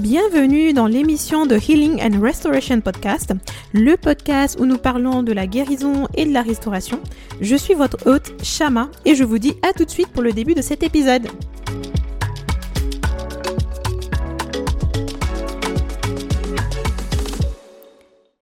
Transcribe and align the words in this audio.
Bienvenue 0.00 0.72
dans 0.72 0.86
l'émission 0.86 1.44
de 1.44 1.56
Healing 1.56 2.00
and 2.00 2.22
Restoration 2.22 2.80
Podcast, 2.80 3.34
le 3.74 3.96
podcast 3.96 4.58
où 4.58 4.64
nous 4.64 4.78
parlons 4.78 5.22
de 5.22 5.30
la 5.34 5.46
guérison 5.46 6.08
et 6.14 6.24
de 6.24 6.32
la 6.32 6.40
restauration. 6.40 6.98
Je 7.42 7.54
suis 7.54 7.74
votre 7.74 8.06
hôte, 8.06 8.32
Shama, 8.42 8.90
et 9.04 9.14
je 9.14 9.24
vous 9.24 9.38
dis 9.38 9.56
à 9.60 9.74
tout 9.74 9.84
de 9.84 9.90
suite 9.90 10.08
pour 10.08 10.22
le 10.22 10.32
début 10.32 10.54
de 10.54 10.62
cet 10.62 10.82
épisode. 10.82 11.28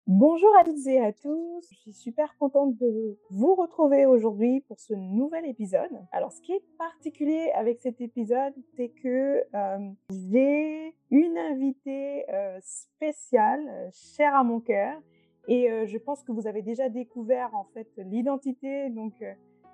Bonjour 0.06 0.52
à 0.62 0.64
toutes 0.64 0.86
et 0.86 1.00
à 1.00 1.12
tous, 1.12 1.57
suis 1.92 2.12
super 2.12 2.36
contente 2.38 2.76
de 2.78 3.18
vous 3.30 3.56
retrouver 3.56 4.06
aujourd'hui 4.06 4.62
pour 4.62 4.80
ce 4.80 4.94
nouvel 4.94 5.46
épisode. 5.46 5.92
Alors 6.12 6.32
ce 6.34 6.42
qui 6.42 6.52
est 6.52 6.64
particulier 6.78 7.52
avec 7.56 7.80
cet 7.80 8.02
épisode, 8.02 8.54
c'est 8.76 8.90
que 8.90 9.44
euh, 9.56 9.92
j'ai 10.10 10.96
une 11.12 11.38
invitée 11.38 12.30
euh, 12.30 12.58
spéciale, 12.62 13.66
euh, 13.70 13.90
chère 13.94 14.36
à 14.36 14.44
mon 14.44 14.60
cœur, 14.60 15.02
et 15.50 15.70
je 15.88 15.98
pense 15.98 16.24
que 16.24 16.34
vous 16.34 16.46
avez 16.46 16.62
déjà 16.62 16.90
découvert 16.90 17.56
en 17.56 17.64
fait 17.74 17.88
l'identité 17.96 18.90
donc 18.90 19.14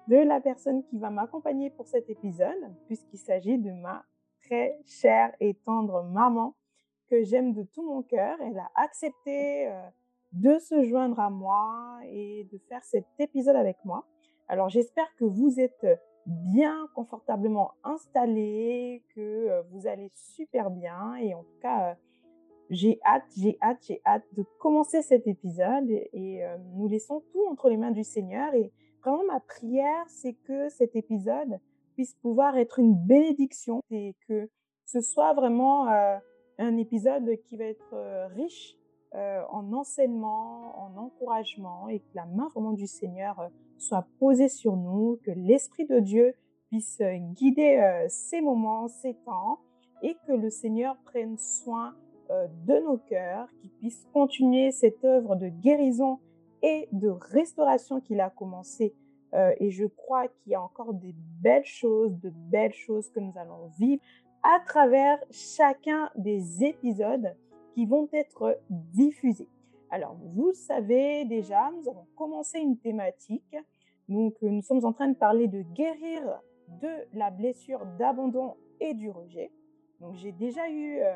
de 0.08 0.18
la 0.18 0.40
personne 0.40 0.84
qui 0.84 1.00
va 1.00 1.10
m'accompagner 1.10 1.72
pour 1.72 1.88
cet 1.88 2.12
épisode, 2.12 2.76
puisqu'il 2.86 3.18
s'agit 3.18 3.58
de 3.58 3.72
ma 3.72 4.06
très 4.44 4.78
chère 4.86 5.34
et 5.40 5.56
tendre 5.66 6.04
maman 6.04 6.54
que 7.10 7.24
j'aime 7.24 7.54
de 7.54 7.64
tout 7.64 7.82
mon 7.82 8.04
cœur. 8.04 8.38
Elle 8.40 8.60
a 8.60 8.70
accepté 8.76 9.68
de 10.34 10.58
se 10.60 10.84
joindre 10.84 11.20
à 11.20 11.30
moi 11.30 12.00
et 12.10 12.48
de 12.52 12.58
faire 12.70 12.84
cet 12.84 13.06
épisode 13.20 13.56
avec 13.56 13.78
moi. 13.86 14.06
Alors 14.48 14.70
j'espère 14.70 15.08
que 15.16 15.26
vous 15.26 15.60
êtes 15.60 15.86
bien 16.26 16.88
confortablement 16.96 17.72
installés, 17.84 19.04
que 19.16 19.22
euh, 19.22 19.62
vous 19.72 19.88
allez 19.88 20.12
super 20.16 20.70
bien 20.70 21.16
et 21.16 21.34
en 21.34 21.44
tout 21.44 21.60
cas 21.62 21.92
euh, 21.92 21.96
j'ai 22.70 23.00
hâte, 23.06 23.26
j'ai 23.38 23.58
hâte, 23.62 23.80
j'ai 23.88 24.02
hâte 24.06 24.24
de 24.34 24.44
commencer 24.60 25.02
cet 25.02 25.28
épisode 25.28 25.90
et, 25.90 26.44
euh, 26.46 26.58
nous 26.76 26.88
laissons 26.88 27.24
tout 27.32 27.46
entre 27.50 27.70
les 27.70 27.78
mains 27.78 27.92
du 27.92 28.04
Seigneur 28.04 28.54
et 28.56 28.72
vraiment 29.02 29.24
ma 29.26 29.40
prière 29.42 30.06
c'est 30.08 30.34
que 30.34 30.70
cet 30.70 30.96
épisode 30.96 31.60
puisse 31.94 32.16
pouvoir 32.16 32.58
être 32.58 32.80
une 32.80 32.96
bénédiction 32.96 33.82
et 33.92 34.16
que 34.28 34.50
ce 34.86 35.02
soit 35.02 35.34
vraiment 35.34 35.88
un 35.88 36.78
épisode 36.78 37.30
qui 37.44 37.56
va 37.56 37.66
être 37.66 38.30
riche 38.36 38.76
euh, 39.16 39.44
en 39.52 39.72
enseignement, 39.74 40.74
en 40.76 40.98
encouragement 40.98 41.88
et 41.88 42.00
que 42.00 42.16
la 42.16 42.26
main 42.26 42.48
vraiment 42.56 42.72
du 42.72 42.88
Seigneur 42.88 43.40
euh, 43.40 43.48
soit 43.78 44.08
posée 44.20 44.50
sur 44.50 44.76
nous, 44.76 45.20
que 45.24 45.30
l'Esprit 45.30 45.86
de 45.86 46.00
Dieu 46.00 46.34
puisse 46.70 47.00
euh, 47.00 47.18
guider 47.36 48.06
ces 48.10 48.42
moments, 48.42 48.88
ces 48.88 49.14
temps 49.24 49.60
et 50.02 50.18
que 50.26 50.34
le 50.34 50.50
Seigneur 50.50 50.98
prenne 51.06 51.38
soin 51.38 51.96
de 52.66 52.80
nos 52.80 52.98
cœurs, 52.98 53.48
qu'il 53.62 53.70
puisse 53.74 54.04
continuer 54.14 54.72
cette 54.72 55.06
œuvre 55.06 55.36
de 55.36 55.50
guérison 55.50 56.18
et 56.64 56.90
de 56.92 57.10
restauration 57.10 58.02
qu'il 58.02 58.20
a 58.20 58.32
commencé. 58.32 58.96
et 59.60 59.70
je 59.70 59.86
crois 59.86 60.28
qu'il 60.28 60.54
y 60.54 60.56
a 60.56 60.62
encore 60.62 60.94
des 60.94 61.14
belles 61.42 61.66
choses, 61.66 62.20
de 62.20 62.32
belles 62.50 62.74
choses 62.74 63.12
que 63.12 63.20
nous 63.20 63.38
allons 63.38 63.68
vivre 63.78 64.02
à 64.42 64.60
travers 64.66 65.20
chacun 65.30 66.10
des 66.16 66.64
épisodes 66.64 67.36
qui 67.74 67.86
vont 67.86 68.08
être 68.14 68.60
diffusés. 68.70 69.50
Alors, 69.94 70.16
vous 70.36 70.54
savez 70.54 71.24
déjà, 71.26 71.70
nous 71.72 71.88
avons 71.88 72.08
commencé 72.16 72.58
une 72.58 72.80
thématique. 72.80 73.56
Donc, 74.10 74.34
euh, 74.42 74.50
nous 74.50 74.64
sommes 74.64 74.84
en 74.86 74.92
train 74.92 75.08
de 75.08 75.16
parler 75.16 75.48
de 75.48 75.62
guérir 75.62 76.42
de 76.82 76.90
la 77.14 77.30
blessure 77.30 77.86
d'abandon 78.00 78.56
et 78.80 78.96
du 78.96 79.12
rejet. 79.12 79.52
Donc, 80.00 80.16
j'ai 80.16 80.32
déjà 80.32 80.68
eu 80.68 80.98
euh, 81.00 81.14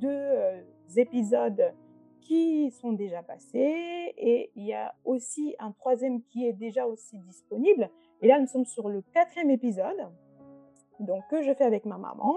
deux 0.00 0.08
euh, 0.08 0.60
épisodes 0.96 1.72
qui 2.20 2.72
sont 2.72 2.92
déjà 2.92 3.22
passés 3.22 4.12
et 4.16 4.50
il 4.56 4.64
y 4.64 4.74
a 4.74 4.92
aussi 5.04 5.54
un 5.60 5.70
troisième 5.70 6.20
qui 6.24 6.48
est 6.48 6.52
déjà 6.52 6.84
aussi 6.84 7.18
disponible. 7.18 7.88
Et 8.22 8.26
là, 8.26 8.40
nous 8.40 8.48
sommes 8.48 8.64
sur 8.64 8.88
le 8.88 9.02
quatrième 9.02 9.50
épisode, 9.50 10.08
donc 10.98 11.22
que 11.30 11.42
je 11.42 11.54
fais 11.54 11.62
avec 11.62 11.84
ma 11.84 11.98
maman. 11.98 12.34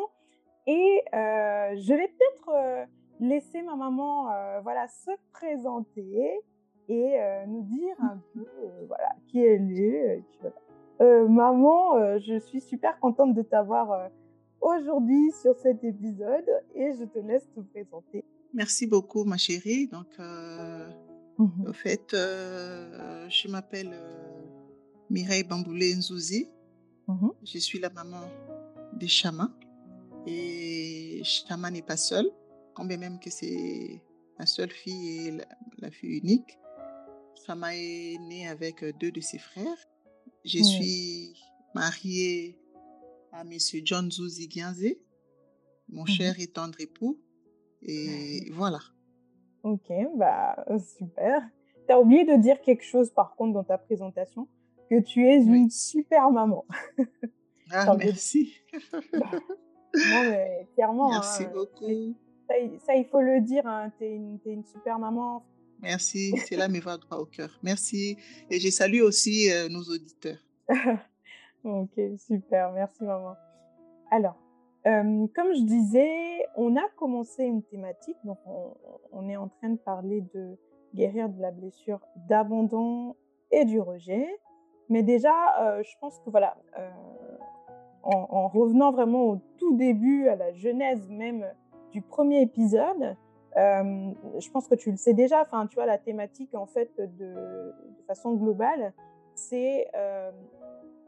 Et 0.67 1.03
je 1.11 1.93
vais 1.95 2.07
peut-être 2.07 2.87
laisser 3.19 3.61
ma 3.61 3.75
maman 3.75 4.31
euh, 4.31 4.59
voilà, 4.61 4.87
se 4.87 5.11
présenter 5.31 6.41
et 6.87 7.19
euh, 7.19 7.45
nous 7.47 7.63
dire 7.63 7.95
un 8.01 8.19
peu 8.33 8.41
euh, 8.41 8.85
voilà, 8.87 9.15
qui 9.27 9.39
elle 9.39 9.71
est. 9.71 10.23
maman, 10.99 12.19
je 12.19 12.39
suis 12.39 12.61
super 12.61 12.99
contente 12.99 13.33
de 13.33 13.41
t'avoir 13.41 14.09
aujourd'hui 14.61 15.31
sur 15.41 15.57
cet 15.57 15.83
épisode 15.83 16.49
et 16.75 16.91
je 16.93 17.05
te 17.05 17.19
laisse 17.19 17.47
te 17.55 17.61
présenter. 17.61 18.25
Merci 18.53 18.87
beaucoup, 18.87 19.23
ma 19.23 19.37
chérie. 19.37 19.87
Donc, 19.87 20.11
mmh 20.17 21.67
au 21.67 21.73
fait, 21.73 22.07
je 22.11 23.47
m'appelle 23.47 23.93
Mireille 25.09 25.43
Bamboulé 25.43 25.95
Nzouzi. 25.95 26.49
Mmh 27.07 27.29
je 27.43 27.59
suis 27.59 27.79
la 27.79 27.89
maman 27.89 28.23
de 28.93 29.07
Chama. 29.07 29.49
Et 30.27 31.21
Chama 31.23 31.71
n'est 31.71 31.81
pas 31.81 31.95
seule 31.95 32.29
même 32.85 33.19
que 33.19 33.29
c'est 33.29 34.01
ma 34.37 34.45
seule 34.45 34.71
fille 34.71 35.27
et 35.27 35.37
la, 35.79 35.91
fille 35.91 36.17
unique. 36.17 36.57
Sama 37.45 37.75
est 37.75 38.17
née 38.19 38.47
avec 38.47 38.83
euh, 38.83 38.93
deux 38.93 39.11
de 39.11 39.21
ses 39.21 39.37
frères. 39.37 39.77
Je 40.45 40.61
suis 40.61 41.33
mariée 41.73 42.59
à 43.31 43.43
Monsieur 43.43 43.81
John 43.83 44.11
Zouzi 44.11 44.49
Gianze, 44.49 44.95
mon 45.89 46.03
mmh 46.03 46.07
cher 46.07 46.39
et 46.39 46.47
tendre 46.47 46.79
époux. 46.79 47.19
Et 47.81 48.49
voilà. 48.51 48.79
Ok, 49.63 49.91
bah 50.15 50.65
super. 50.97 51.41
Tu 51.87 51.93
as 51.93 51.99
oublié 51.99 52.25
de 52.25 52.35
dire 52.35 52.61
quelque 52.61 52.83
chose 52.83 53.11
par 53.11 53.35
contre 53.35 53.53
dans 53.53 53.63
ta 53.63 53.77
présentation, 53.77 54.47
que 54.89 54.99
tu 55.01 55.27
es 55.27 55.37
une 55.37 55.69
super 55.69 56.31
maman. 56.31 56.65
Ah, 57.71 57.95
merci. 57.97 58.53
non, 59.13 60.23
mais 60.23 60.67
clairement. 60.73 61.09
Merci 61.09 61.43
hein, 61.43 61.51
beaucoup 61.53 62.15
ça, 62.79 62.95
il 62.95 63.05
faut 63.05 63.21
le 63.21 63.41
dire, 63.41 63.65
hein, 63.65 63.91
tu 63.97 64.05
es, 64.05 64.15
une 64.15 64.63
super 64.65 64.99
maman. 64.99 65.43
Merci, 65.81 66.33
cela 66.49 66.67
me 66.67 66.79
va 66.79 66.97
droit 66.97 67.19
au 67.19 67.25
cœur. 67.25 67.57
Merci. 67.63 68.17
Et 68.49 68.59
je 68.59 68.69
salue 68.69 69.01
aussi 69.01 69.51
euh, 69.51 69.69
nos 69.69 69.81
auditeurs. 69.83 70.39
ok, 71.63 71.99
super. 72.17 72.71
Merci, 72.73 73.03
maman. 73.03 73.35
Alors, 74.11 74.35
euh, 74.87 75.27
comme 75.35 75.53
je 75.53 75.63
disais, 75.63 76.45
on 76.55 76.75
a 76.75 76.87
commencé 76.97 77.43
une 77.43 77.63
thématique, 77.63 78.17
donc 78.23 78.39
on, 79.11 79.29
est 79.29 79.37
en 79.37 79.47
train 79.47 79.69
de 79.69 79.77
parler 79.77 80.21
de 80.33 80.57
guérir 80.95 81.29
de 81.29 81.39
la 81.41 81.51
blessure 81.51 81.99
d'abandon 82.27 83.15
et 83.51 83.65
du 83.65 83.79
rejet. 83.79 84.27
Mais 84.89 85.03
déjà, 85.03 85.33
euh, 85.61 85.83
je 85.83 85.91
pense 86.01 86.19
que 86.19 86.29
voilà, 86.29 86.57
en, 88.03 88.27
en, 88.29 88.47
revenant 88.47 88.91
vraiment 88.91 89.25
au 89.25 89.41
tout 89.57 89.75
début, 89.75 90.27
à 90.27 90.35
la 90.35 90.51
genèse 90.53 91.07
même 91.09 91.45
du 91.91 92.01
premier 92.01 92.41
épisode, 92.41 93.15
euh, 93.57 94.11
je 94.39 94.49
pense 94.51 94.67
que 94.67 94.75
tu 94.75 94.91
le 94.91 94.97
sais 94.97 95.13
déjà, 95.13 95.41
enfin, 95.41 95.67
tu 95.67 95.75
vois, 95.75 95.85
la 95.85 95.97
thématique, 95.97 96.53
en 96.53 96.65
fait, 96.65 96.91
de, 96.97 97.73
façon 98.07 98.33
globale, 98.33 98.93
c'est 99.35 99.87
euh, 99.95 100.31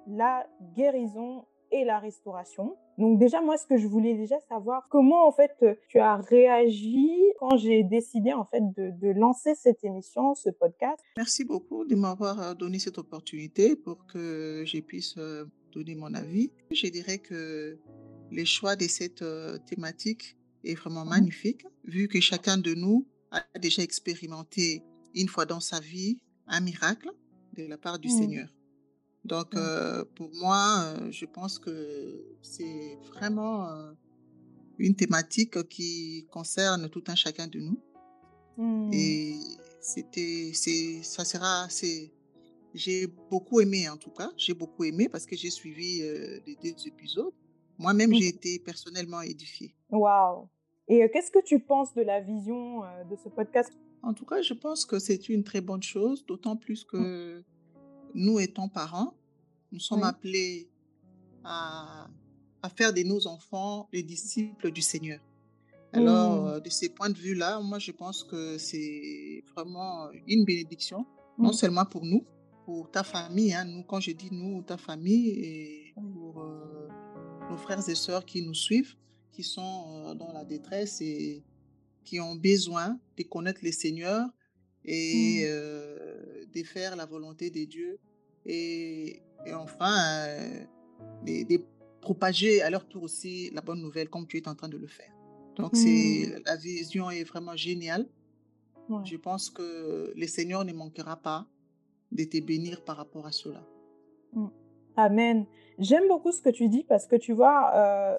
la 0.08 0.48
guérison 0.76 1.46
et 1.72 1.86
la 1.86 2.00
restauration. 2.00 2.76
Donc 2.98 3.18
déjà, 3.18 3.42
moi, 3.42 3.58
ce 3.58 3.66
que 3.66 3.78
je 3.78 3.88
voulais 3.88 4.16
déjà 4.16 4.40
savoir, 4.50 4.88
comment, 4.90 5.28
en 5.28 5.32
fait, 5.32 5.66
tu 5.88 6.00
as 6.00 6.18
réagi 6.18 7.10
quand 7.40 7.58
j'ai 7.58 7.84
décidé, 7.84 8.34
en 8.34 8.46
fait, 8.46 8.62
de, 8.76 9.12
lancer 9.12 9.56
cette 9.56 9.84
émission, 9.84 10.36
ce 10.36 10.50
podcast. 10.50 11.00
Merci 11.18 11.46
beaucoup 11.46 11.86
de 11.86 11.96
m'avoir 11.96 12.42
euh, 12.42 12.54
donné 12.54 12.80
cette 12.80 12.98
opportunité 12.98 13.76
pour 13.76 14.06
que 14.08 14.64
je 14.66 14.80
puisse 14.80 15.16
donner 15.72 15.96
mon 15.96 16.14
avis. 16.14 16.52
Je 16.72 16.88
dirais 16.88 17.20
que 17.20 17.78
les 18.32 18.46
choix 18.46 18.76
de 18.76 18.86
cette 18.86 19.24
thématique 19.66 20.38
est 20.64 20.76
vraiment 20.76 21.06
mmh 21.06 21.10
magnifique, 21.10 21.66
vu 21.86 22.08
que 22.08 22.20
chacun 22.20 22.58
de 22.58 22.74
nous 22.74 23.08
a 23.32 23.44
déjà 23.60 23.82
expérimenté 23.82 24.84
une 25.16 25.28
fois 25.28 25.46
dans 25.46 25.60
sa 25.60 25.80
vie 25.80 26.20
un 26.48 26.62
miracle 26.62 27.10
de 27.54 27.64
la 27.64 27.78
part 27.78 28.00
du 28.00 28.08
mmh. 28.08 28.18
Seigneur. 28.18 28.50
Donc, 29.24 29.54
mmh. 29.54 29.58
euh, 29.58 30.06
pour 30.16 30.32
moi, 30.36 30.84
euh, 30.84 31.12
je 31.12 31.26
pense 31.26 31.60
que 31.60 32.36
c'est 32.42 32.98
vraiment 33.14 33.70
euh, 33.70 33.92
une 34.78 34.96
thématique 34.96 35.68
qui 35.68 36.28
concerne 36.32 36.90
tout 36.90 37.04
un 37.08 37.16
chacun 37.16 37.48
de 37.48 37.60
nous. 37.60 37.80
Et 38.94 39.40
c'était, 39.80 40.52
c'est, 40.54 41.02
ça 41.02 41.26
sera, 41.26 41.68
c'est, 41.68 42.12
j'ai 42.76 43.08
beaucoup 43.08 43.60
aimé 43.60 43.90
en 43.90 43.98
tout 43.98 44.12
cas, 44.12 44.30
j'ai 44.38 44.54
beaucoup 44.54 44.84
aimé 44.84 45.10
parce 45.10 45.26
que 45.26 45.36
j'ai 45.36 45.50
suivi 45.50 46.02
les 46.46 46.56
deux 46.62 46.88
épisodes. 46.88 47.34
Moi-même, 47.82 48.14
j'ai 48.14 48.28
été 48.28 48.60
personnellement 48.60 49.22
édifiée. 49.22 49.74
Waouh 49.90 50.48
Et 50.88 51.10
qu'est-ce 51.12 51.32
que 51.32 51.44
tu 51.44 51.60
penses 51.60 51.94
de 51.94 52.02
la 52.02 52.20
vision 52.22 52.82
de 53.10 53.16
ce 53.24 53.30
podcast? 53.30 53.72
En 54.04 54.14
tout 54.14 54.26
cas, 54.26 54.42
je 54.42 54.54
pense 54.54 54.86
que 54.86 54.98
c'est 55.00 55.30
une 55.30 55.44
très 55.44 55.62
bonne 55.62 55.84
chose, 55.84 56.26
d'autant 56.26 56.56
plus 56.56 56.84
mmh. 56.84 56.88
que 56.92 57.44
nous 58.14 58.40
étant 58.40 58.68
parents, 58.68 59.14
nous 59.72 59.80
sommes 59.80 60.04
appelés 60.04 60.70
à, 61.44 62.08
à, 62.62 62.70
faire 62.70 62.94
de 62.94 63.02
nos 63.04 63.28
enfants 63.28 63.88
les 63.94 64.04
disciples 64.04 64.72
du 64.72 64.82
Seigneur. 64.82 65.20
Alors, 65.94 66.44
Mmh. 66.44 66.48
euh, 66.48 66.60
de 66.60 66.70
ces 66.70 66.90
points 66.90 67.10
de 67.10 67.18
vue-là, 67.18 67.60
moi, 67.60 67.80
je 67.80 67.92
pense 67.92 68.24
que 68.24 68.58
c'est 68.58 69.44
vraiment 69.54 70.10
une 70.28 70.46
bénédiction, 70.46 71.06
non 71.38 71.50
Mmh. 71.50 71.54
seulement 71.54 71.86
pour 71.86 72.06
nous, 72.06 72.24
pour 72.66 72.90
ta 72.90 73.04
famille, 73.04 73.54
hein, 73.54 73.66
nous, 73.66 73.84
quand 73.84 74.00
je 74.00 74.12
dis 74.12 74.30
nous, 74.32 74.62
ta 74.64 74.78
famille, 74.78 75.30
et 75.30 75.94
pour 75.96 76.42
euh, 76.42 76.61
nos 77.52 77.58
frères 77.58 77.88
et 77.90 77.96
sœurs 77.96 78.26
qui 78.26 78.42
nous 78.42 78.54
suivent, 78.54 78.96
qui 79.34 79.44
sont 79.44 79.84
euh, 80.08 80.14
dans 80.16 80.32
la 80.32 80.44
détresse 80.46 81.02
et 81.02 81.44
qui 82.06 82.20
ont 82.20 82.36
besoin 82.36 82.98
de 83.18 83.24
connaître 83.24 83.62
le 83.64 83.72
Seigneur 83.72 84.22
et 84.86 85.42
Mmh. 85.44 85.46
euh, 85.48 86.46
de 86.56 86.64
faire 86.64 86.96
la 86.96 87.06
volonté 87.06 87.50
de 87.52 87.64
Dieu 87.66 88.00
et, 88.46 89.22
et 89.46 89.54
enfin 89.54 89.96
euh, 90.28 90.66
de, 91.26 91.36
de 91.52 91.58
propager 92.02 92.62
à 92.64 92.70
leur 92.70 92.88
tour 92.88 93.04
aussi 93.04 93.52
la 93.52 93.62
bonne 93.62 93.80
nouvelle 93.82 94.10
comme 94.10 94.26
tu 94.28 94.38
es 94.38 94.48
en 94.48 94.56
train 94.56 94.70
de 94.70 94.78
le 94.78 94.88
faire. 94.88 95.14
Donc 95.58 95.74
Mmh. 95.74 95.76
c'est 95.84 96.42
la 96.46 96.56
vision 96.56 97.12
est 97.12 97.24
vraiment 97.26 97.56
géniale. 97.56 98.08
Ouais. 98.90 99.04
Je 99.06 99.18
pense 99.18 99.50
que 99.50 100.12
le 100.16 100.28
Seigneur 100.28 100.66
ne 100.66 100.74
manquera 100.74 101.16
pas 101.30 101.48
de 102.12 102.24
te 102.24 102.40
bénir 102.40 102.84
par 102.84 102.98
rapport 102.98 103.26
à 103.28 103.32
cela. 103.32 103.64
Mmh. 104.34 104.48
Amen. 104.98 105.46
J'aime 105.80 106.08
beaucoup 106.08 106.32
ce 106.32 106.42
que 106.42 106.50
tu 106.50 106.68
dis 106.68 106.84
parce 106.84 107.08
que 107.08 107.16
tu 107.16 107.34
vois, 107.34 107.72
euh, 107.76 108.18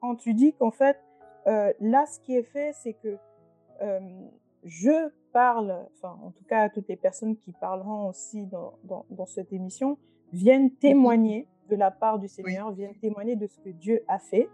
quand 0.00 0.16
tu 0.16 0.32
dis 0.34 0.52
qu'en 0.54 0.70
fait, 0.70 0.98
euh, 1.46 1.72
là, 1.80 2.06
ce 2.06 2.18
qui 2.20 2.34
est 2.36 2.42
fait, 2.44 2.72
c'est 2.74 2.94
que 2.94 3.16
euh, 3.82 4.00
je 4.64 5.10
parle, 5.32 5.74
enfin, 5.96 6.16
en 6.24 6.30
tout 6.30 6.44
cas, 6.44 6.68
toutes 6.70 6.88
les 6.88 6.96
personnes 6.96 7.36
qui 7.36 7.52
parleront 7.52 8.08
aussi 8.08 8.46
dans, 8.46 8.74
dans, 8.84 9.04
dans 9.10 9.26
cette 9.26 9.52
émission 9.52 9.98
viennent 10.32 10.64
Mhm. 10.64 10.76
témoigner 10.76 11.48
de 11.68 11.76
la 11.76 11.90
part 11.90 12.18
du 12.18 12.26
Oui. 12.26 12.28
Seigneur, 12.30 12.72
viennent 12.72 12.94
témoigner 13.00 13.36
de 13.36 13.46
ce 13.46 13.58
que 13.60 13.70
Dieu 13.70 14.02
a 14.08 14.18
fait. 14.18 14.48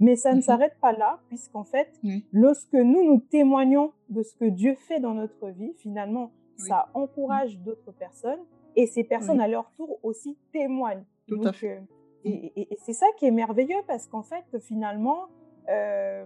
Mais 0.00 0.16
ça 0.16 0.30
ne 0.32 0.36
Mhm. 0.36 0.42
s'arrête 0.42 0.76
pas 0.80 0.92
là, 0.92 1.20
puisqu'en 1.28 1.62
fait, 1.64 1.88
Oui. 2.02 2.26
lorsque 2.32 2.72
nous 2.74 3.04
nous 3.04 3.18
témoignons 3.20 3.92
de 4.10 4.22
ce 4.22 4.34
que 4.34 4.44
Dieu 4.46 4.74
fait 4.74 4.98
dans 4.98 5.14
notre 5.14 5.48
vie, 5.50 5.72
finalement, 5.78 6.32
Oui. 6.58 6.68
ça 6.68 6.88
encourage 6.94 7.58
d'autres 7.60 7.92
personnes 7.92 8.40
et 8.76 8.86
ces 8.86 9.04
personnes, 9.04 9.38
Oui. 9.38 9.44
à 9.44 9.48
leur 9.48 9.70
tour, 9.72 9.98
aussi 10.02 10.36
témoignent. 10.52 11.04
Tout 11.28 11.40
à 11.44 11.52
fait. 11.52 11.78
euh, 11.78 11.80
et, 12.24 12.52
et- 12.60 12.72
et 12.74 12.76
c'est 12.84 12.92
ça 12.94 13.06
qui 13.18 13.26
est 13.26 13.30
merveilleux 13.30 13.82
parce 13.86 14.06
qu'en 14.06 14.22
fait, 14.22 14.58
finalement, 14.60 15.26
euh, 15.68 16.24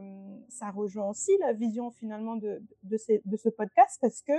ça 0.49 0.71
rejoint 0.71 1.09
aussi 1.09 1.33
la 1.41 1.53
vision 1.53 1.91
finalement 1.91 2.37
de, 2.37 2.61
de, 2.83 2.97
ces- 2.97 3.23
de 3.25 3.37
ce 3.37 3.49
podcast 3.49 3.99
parce 4.01 4.23
que 4.23 4.33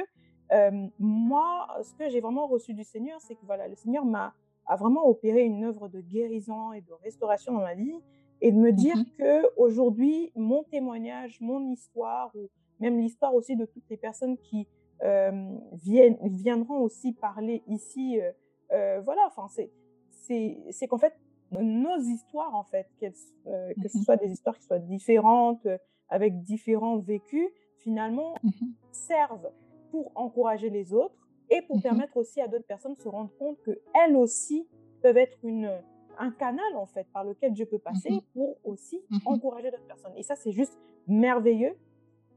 euh, 0.52 0.88
moi, 1.00 1.68
ce 1.84 1.94
que 1.94 2.10
j'ai 2.10 2.22
vraiment 2.22 2.48
reçu 2.48 2.74
du 2.74 2.84
Seigneur, 2.84 3.20
c'est 3.22 3.36
que 3.36 3.46
voilà, 3.46 3.68
le 3.68 3.76
Seigneur 3.76 4.06
m'a 4.06 4.34
a 4.66 4.76
vraiment 4.76 5.08
opéré 5.08 5.44
une 5.46 5.64
œuvre 5.64 5.88
de 5.90 6.00
guérison 6.00 6.74
et 6.74 6.82
de 6.82 6.94
restauration 7.04 7.54
dans 7.54 7.62
ma 7.62 7.74
vie 7.74 7.96
et 8.42 8.52
de 8.52 8.58
me 8.58 8.72
dire 8.72 8.96
Mhm. 8.98 9.06
que 9.18 9.58
aujourd'hui, 9.58 10.32
mon 10.36 10.64
témoignage, 10.64 11.40
mon 11.42 11.72
histoire 11.72 12.32
ou 12.36 12.50
même 12.80 13.00
l'histoire 13.00 13.34
aussi 13.34 13.56
de 13.56 13.66
toutes 13.66 13.90
les 13.90 13.98
personnes 13.98 14.38
qui 14.38 14.68
viennent, 15.02 16.18
viendront 16.24 16.80
aussi 16.80 17.14
parler 17.14 17.64
ici, 17.68 18.20
euh, 18.20 18.32
euh, 18.72 19.02
voilà, 19.02 19.22
enfin 19.28 19.48
c'est 19.48 20.88
qu'en 20.88 20.98
fait 20.98 21.14
nos 21.52 21.98
histoires 21.98 22.54
en 22.54 22.64
fait 22.64 22.88
qu'elles, 23.00 23.14
euh, 23.48 23.74
que 23.82 23.88
ce 23.88 23.98
Mhm. 23.98 24.04
soit 24.04 24.18
des 24.18 24.32
histoires 24.32 24.56
qui 24.58 24.66
soient 24.66 24.78
différentes 24.80 25.66
euh, 25.66 25.78
avec 26.10 26.42
différents 26.44 26.98
vécus 27.00 27.50
finalement 27.78 28.36
Mhm. 28.44 28.74
servent 28.92 29.50
pour 29.92 30.12
encourager 30.16 30.70
les 30.70 30.94
autres 30.94 31.16
et 31.50 31.62
pour 31.64 31.78
Mhm. 31.78 31.82
permettre 31.82 32.18
aussi 32.18 32.40
à 32.42 32.48
d'autres 32.48 32.68
personnes 32.68 32.94
de 32.94 33.00
se 33.00 33.08
rendre 33.08 33.32
compte 33.40 33.60
que 33.62 33.80
elles 33.96 34.16
aussi 34.16 34.68
peuvent 35.02 35.18
être 35.18 35.38
une 35.44 35.72
un 36.20 36.32
canal 36.32 36.76
en 36.76 36.86
fait 36.86 37.08
par 37.14 37.24
lequel 37.24 37.54
Dieu 37.54 37.66
peut 37.66 37.80
passer 37.80 38.12
pour 38.34 38.58
aussi 38.64 39.02
encourager 39.26 39.72
d'autres 39.72 39.88
personnes 39.88 40.14
et 40.18 40.24
ça 40.24 40.36
c'est 40.36 40.52
juste 40.52 40.78
merveilleux 41.08 41.76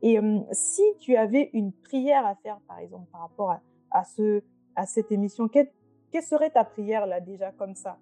et 0.03 0.19
euh, 0.19 0.41
si 0.53 0.83
tu 1.01 1.17
avais 1.17 1.51
une 1.53 1.73
prière 1.73 2.27
à 2.27 2.35
faire 2.37 2.61
par 2.69 2.79
exemple 2.79 3.09
par 3.13 3.23
rapport 3.23 3.51
à, 3.53 3.63
à 3.91 4.05
ce 4.05 4.43
à 4.77 4.87
cette 4.87 5.11
émission 5.13 5.49
quelle, 5.49 5.71
quelle 6.11 6.23
serait 6.23 6.51
ta 6.51 6.65
prière 6.65 7.07
là 7.07 7.21
déjà 7.21 7.53
comme 7.53 7.75
ça 7.75 7.99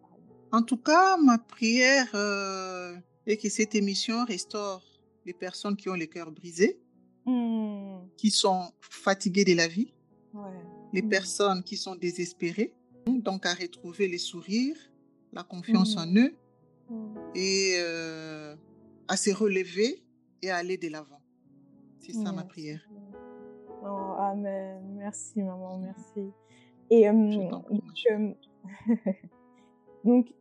En 0.53 0.63
tout 0.63 0.77
cas, 0.79 1.17
ma 1.17 1.39
prière 1.39 2.09
euh, 2.15 2.97
est 3.27 3.37
que 3.37 3.49
cette 3.49 3.75
émission 3.75 4.25
restaure 4.25 4.83
les 5.25 5.33
personnes 5.35 5.77
qui 5.77 5.89
ont 5.89 5.95
le 5.95 6.07
cœur 6.07 6.31
brisé, 6.33 6.81
Hmm, 7.27 7.99
qui 8.17 8.31
sont 8.31 8.73
fatiguées 8.81 9.45
de 9.45 9.55
la 9.55 9.69
vie, 9.69 9.93
ouais. 10.35 10.51
les 10.93 11.03
Hmm, 11.03 11.09
personnes 11.09 11.63
qui 11.63 11.77
sont 11.77 11.95
désespérées, 11.95 12.75
donc 13.07 13.45
à 13.47 13.55
retrouver 13.55 14.09
les 14.09 14.19
sourires, 14.19 14.79
la 15.33 15.45
confiance 15.45 15.97
en 15.99 16.07
hmm, 16.07 16.19
eux 16.19 16.35
et 17.35 17.75
euh, 17.79 18.57
à 19.07 19.17
se 19.17 19.31
relever 19.31 20.03
et 20.43 20.51
à 20.51 20.57
aller 20.57 20.79
de 20.79 20.89
l'avant. 20.89 21.20
C'est 22.01 22.13
ça 22.13 22.33
ma 22.33 22.45
prière. 22.45 22.81
Oh, 23.83 23.87
amen. 24.19 24.83
Merci, 24.97 25.43
maman, 25.43 25.79
merci. 25.79 26.33
Et 26.91 27.09
euh, 27.09 27.13
Je 27.95 28.33
donc, 30.05 30.33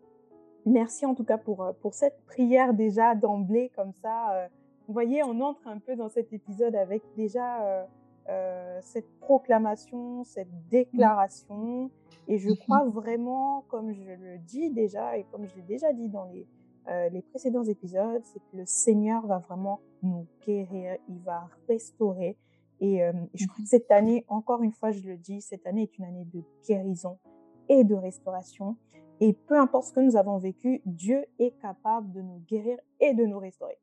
merci 0.66 1.06
en 1.06 1.16
tout 1.16 1.24
cas 1.24 1.38
pour, 1.38 1.64
euh, 1.64 1.74
pour 1.82 1.94
cette 1.94 2.22
prière 2.26 2.74
déjà 2.74 3.16
d'emblée 3.16 3.72
comme 3.76 3.94
ça. 3.94 4.34
euh, 4.36 4.48
vous 4.88 4.94
voyez, 4.94 5.24
on 5.24 5.40
entre 5.42 5.68
un 5.68 5.78
peu 5.80 5.96
dans 5.96 6.10
cet 6.10 6.34
épisode 6.34 6.76
avec 6.76 7.04
déjà 7.16 7.64
euh, 7.64 7.86
euh, 8.30 8.80
cette 8.82 9.10
proclamation, 9.20 10.24
cette 10.24 10.50
déclaration. 10.70 11.92
Et 12.28 12.38
je 12.40 12.50
Mhm. 12.50 12.58
crois 12.58 12.86
vraiment, 12.90 13.62
comme 13.70 13.92
je 13.94 14.02
le 14.12 14.38
dis 14.40 14.72
déjà 14.72 15.18
et 15.18 15.26
comme 15.32 15.46
je 15.48 15.56
l'ai 15.56 15.62
déjà 15.64 15.94
dit 15.94 16.10
dans 16.10 16.26
les, 16.26 16.48
euh, 16.90 17.10
les 17.10 17.22
précédents 17.22 17.64
épisodes, 17.64 18.22
c'est 18.24 18.40
que 18.40 18.58
le 18.58 18.66
Seigneur 18.66 19.26
va 19.28 19.38
vraiment 19.40 19.80
nous 20.02 20.26
guérir, 20.46 20.98
il 21.08 21.20
va 21.20 21.50
restaurer. 21.68 22.38
Et, 22.82 23.04
euh, 23.04 23.12
et 23.34 23.38
je 23.38 23.46
crois 23.48 23.58
Mhm. 23.60 23.64
que 23.66 23.70
cette 23.70 23.92
année, 23.92 24.26
encore 24.28 24.64
une 24.64 24.72
fois, 24.72 24.92
je 24.92 25.08
le 25.08 25.18
dis, 25.18 25.42
cette 25.42 25.68
année 25.68 25.84
est 25.84 25.98
une 25.98 26.06
année 26.06 26.26
de 26.26 26.42
guérison 26.66 27.20
et 27.68 27.84
de 27.84 27.94
restauration. 27.96 28.78
Et 29.20 29.34
peu 29.34 29.60
importe 29.60 29.86
ce 29.88 29.94
que 29.94 30.00
nous 30.00 30.16
avons 30.16 30.38
vécu, 30.38 30.82
Dieu 30.86 31.26
est 31.40 31.52
capable 31.62 32.12
de 32.14 32.22
nous 32.22 32.40
guérir 32.48 32.80
et 33.02 33.14
de 33.14 33.26
nous 33.26 33.38
restaurer. 33.40 33.78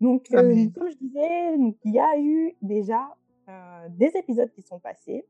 Donc, 0.00 0.28
euh, 0.32 0.68
comme 0.74 0.88
je 0.88 0.96
disais, 0.96 1.58
donc, 1.58 1.76
il 1.84 1.92
y 1.94 1.98
a 1.98 2.18
eu 2.18 2.54
déjà 2.62 3.16
euh, 3.48 3.88
des 3.90 4.12
épisodes 4.16 4.50
qui 4.52 4.62
sont 4.62 4.78
passés. 4.78 5.26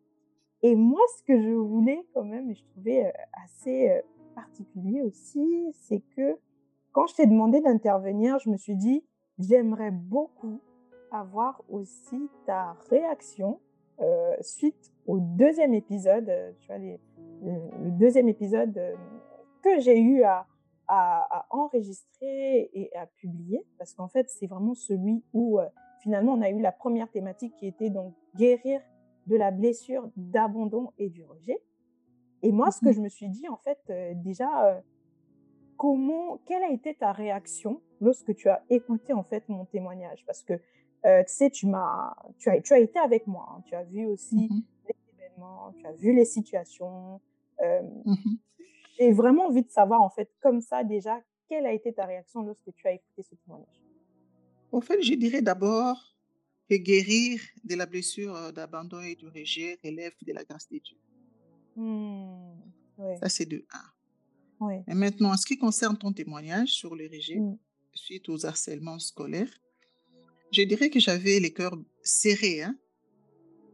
Et 0.63 0.75
moi, 0.75 1.01
ce 1.17 1.23
que 1.23 1.41
je 1.41 1.51
voulais 1.51 2.05
quand 2.13 2.25
même, 2.25 2.51
et 2.51 2.55
je 2.55 2.65
trouvais 2.65 3.13
assez 3.45 4.03
particulier 4.35 5.01
aussi, 5.03 5.71
c'est 5.73 6.03
que 6.15 6.37
quand 6.99 7.07
je 7.07 7.15
t'ai 7.15 7.27
demandé 7.27 7.61
d'intervenir, 7.61 8.41
je 8.41 8.51
me 8.51 8.57
suis 8.57 8.75
dit, 8.75 9.05
j'aimerais 9.39 9.93
beaucoup 9.93 10.61
avoir 11.13 11.63
aussi 11.69 12.29
ta 12.45 12.73
réaction 12.91 13.61
euh, 14.01 14.35
suite 14.41 14.93
au 15.07 15.21
deuxième 15.21 15.75
épisode, 15.75 16.29
euh, 16.29 16.51
tu 16.59 16.67
vois, 16.67 16.79
les- 16.79 16.99
le, 17.45 17.91
deuxième 17.93 18.29
épisode 18.29 18.77
euh, 18.77 18.97
que 19.63 19.79
j'ai 19.79 20.01
eu 20.01 20.25
à, 20.25 20.49
à, 20.89 21.39
à 21.39 21.47
enregistrer 21.51 22.69
et 22.73 22.91
à 22.97 23.07
publier, 23.07 23.65
parce 23.79 23.95
qu'en 23.95 24.09
fait, 24.09 24.29
c'est 24.29 24.49
vraiment 24.49 24.75
celui 24.75 25.23
où 25.33 25.61
euh, 25.61 25.67
finalement 26.03 26.33
on 26.33 26.43
a 26.43 26.51
eu 26.51 26.61
la 26.61 26.73
première 26.73 27.09
thématique 27.13 27.55
qui 27.61 27.69
était 27.69 27.91
donc 27.91 28.13
guérir 28.35 28.81
de 29.29 29.37
la 29.37 29.53
blessure 29.53 30.11
d'abandon 30.17 30.91
et 30.99 31.11
du 31.11 31.23
rejet. 31.23 31.63
Et 32.43 32.51
moi, 32.51 32.73
ce 32.73 32.81
que 32.81 32.89
Mhm. 32.89 32.95
je 32.95 33.01
me 33.03 33.09
suis 33.09 33.29
dit, 33.29 33.49
en 33.49 33.57
fait, 33.59 33.79
euh, 33.91 34.15
déjà, 34.17 34.83
comment, 35.79 36.39
quelle 36.47 36.63
a 36.63 36.71
été 36.71 36.95
ta 36.95 37.13
réaction 37.13 37.81
lorsque 38.01 38.35
tu 38.35 38.49
as 38.51 38.63
écouté 38.69 39.13
en 39.15 39.25
fait 39.25 39.49
mon 39.49 39.65
témoignage? 39.65 40.25
Parce 40.27 40.43
que 40.43 40.55
euh, 41.07 41.23
tu 41.23 41.33
sais, 41.33 41.49
tu 41.51 41.67
m'as, 41.69 42.15
tu 42.39 42.51
as, 42.51 42.61
tu 42.61 42.73
as 42.75 42.81
été 42.81 42.99
avec 42.99 43.27
moi, 43.27 43.47
hein. 43.51 43.63
tu 43.67 43.75
as 43.75 43.85
vu 43.85 44.05
aussi 44.07 44.35
Mhm. 44.37 44.63
les 44.89 44.95
événements, 45.17 45.73
tu 45.79 45.87
as 45.87 45.93
vu 45.93 46.13
les 46.15 46.25
situations. 46.25 47.21
Euh, 47.63 47.83
Mhm. 48.05 48.39
J'ai 48.99 49.13
vraiment 49.13 49.47
envie 49.47 49.63
de 49.63 49.71
savoir 49.71 50.03
en 50.03 50.11
fait, 50.11 50.29
comme 50.43 50.61
ça 50.61 50.83
déjà, 50.83 51.23
quelle 51.49 51.67
a 51.67 51.73
été 51.73 51.93
ta 51.95 52.05
réaction 52.05 52.43
lorsque 52.43 52.75
tu 52.75 52.87
as 52.89 52.93
écouté 52.95 53.23
ce 53.23 53.35
témoignage? 53.37 53.81
Au 54.73 54.81
fait, 54.81 55.01
je 55.03 55.15
dirais 55.15 55.41
d'abord 55.41 55.97
que 56.69 56.75
guérir 56.75 57.41
de 57.65 57.77
la 57.77 57.87
blessure 57.87 58.35
euh, 58.35 58.51
d'abandon 58.53 59.01
et 59.01 59.15
du 59.15 59.29
rejet 59.29 59.79
relève 59.85 60.13
de 60.27 60.33
la 60.33 60.43
grâce 60.45 60.69
de 60.69 60.79
Dieu. 60.79 60.99
Ouais, 62.99 63.17
Ça, 63.19 63.29
c'est 63.29 63.47
de 63.47 63.65
un. 63.73 63.88
Et 64.89 64.95
maintenant, 64.95 65.33
en 65.33 65.37
ce 65.37 65.47
qui 65.47 65.57
concerne 65.59 65.97
ton 65.97 66.13
témoignage 66.13 66.69
sur 66.73 66.95
le 66.97 67.07
rejet 67.07 67.37
Hmm, 67.39 67.57
suite 67.95 68.29
aux 68.29 68.47
harcèlements 68.47 68.99
scolaires, 68.99 69.53
je 70.53 70.63
dirais 70.63 70.91
que 70.91 71.01
j'avais 71.01 71.41
les 71.41 71.53
cœurs 71.53 71.77
serrés 72.03 72.63
hein, 72.63 72.77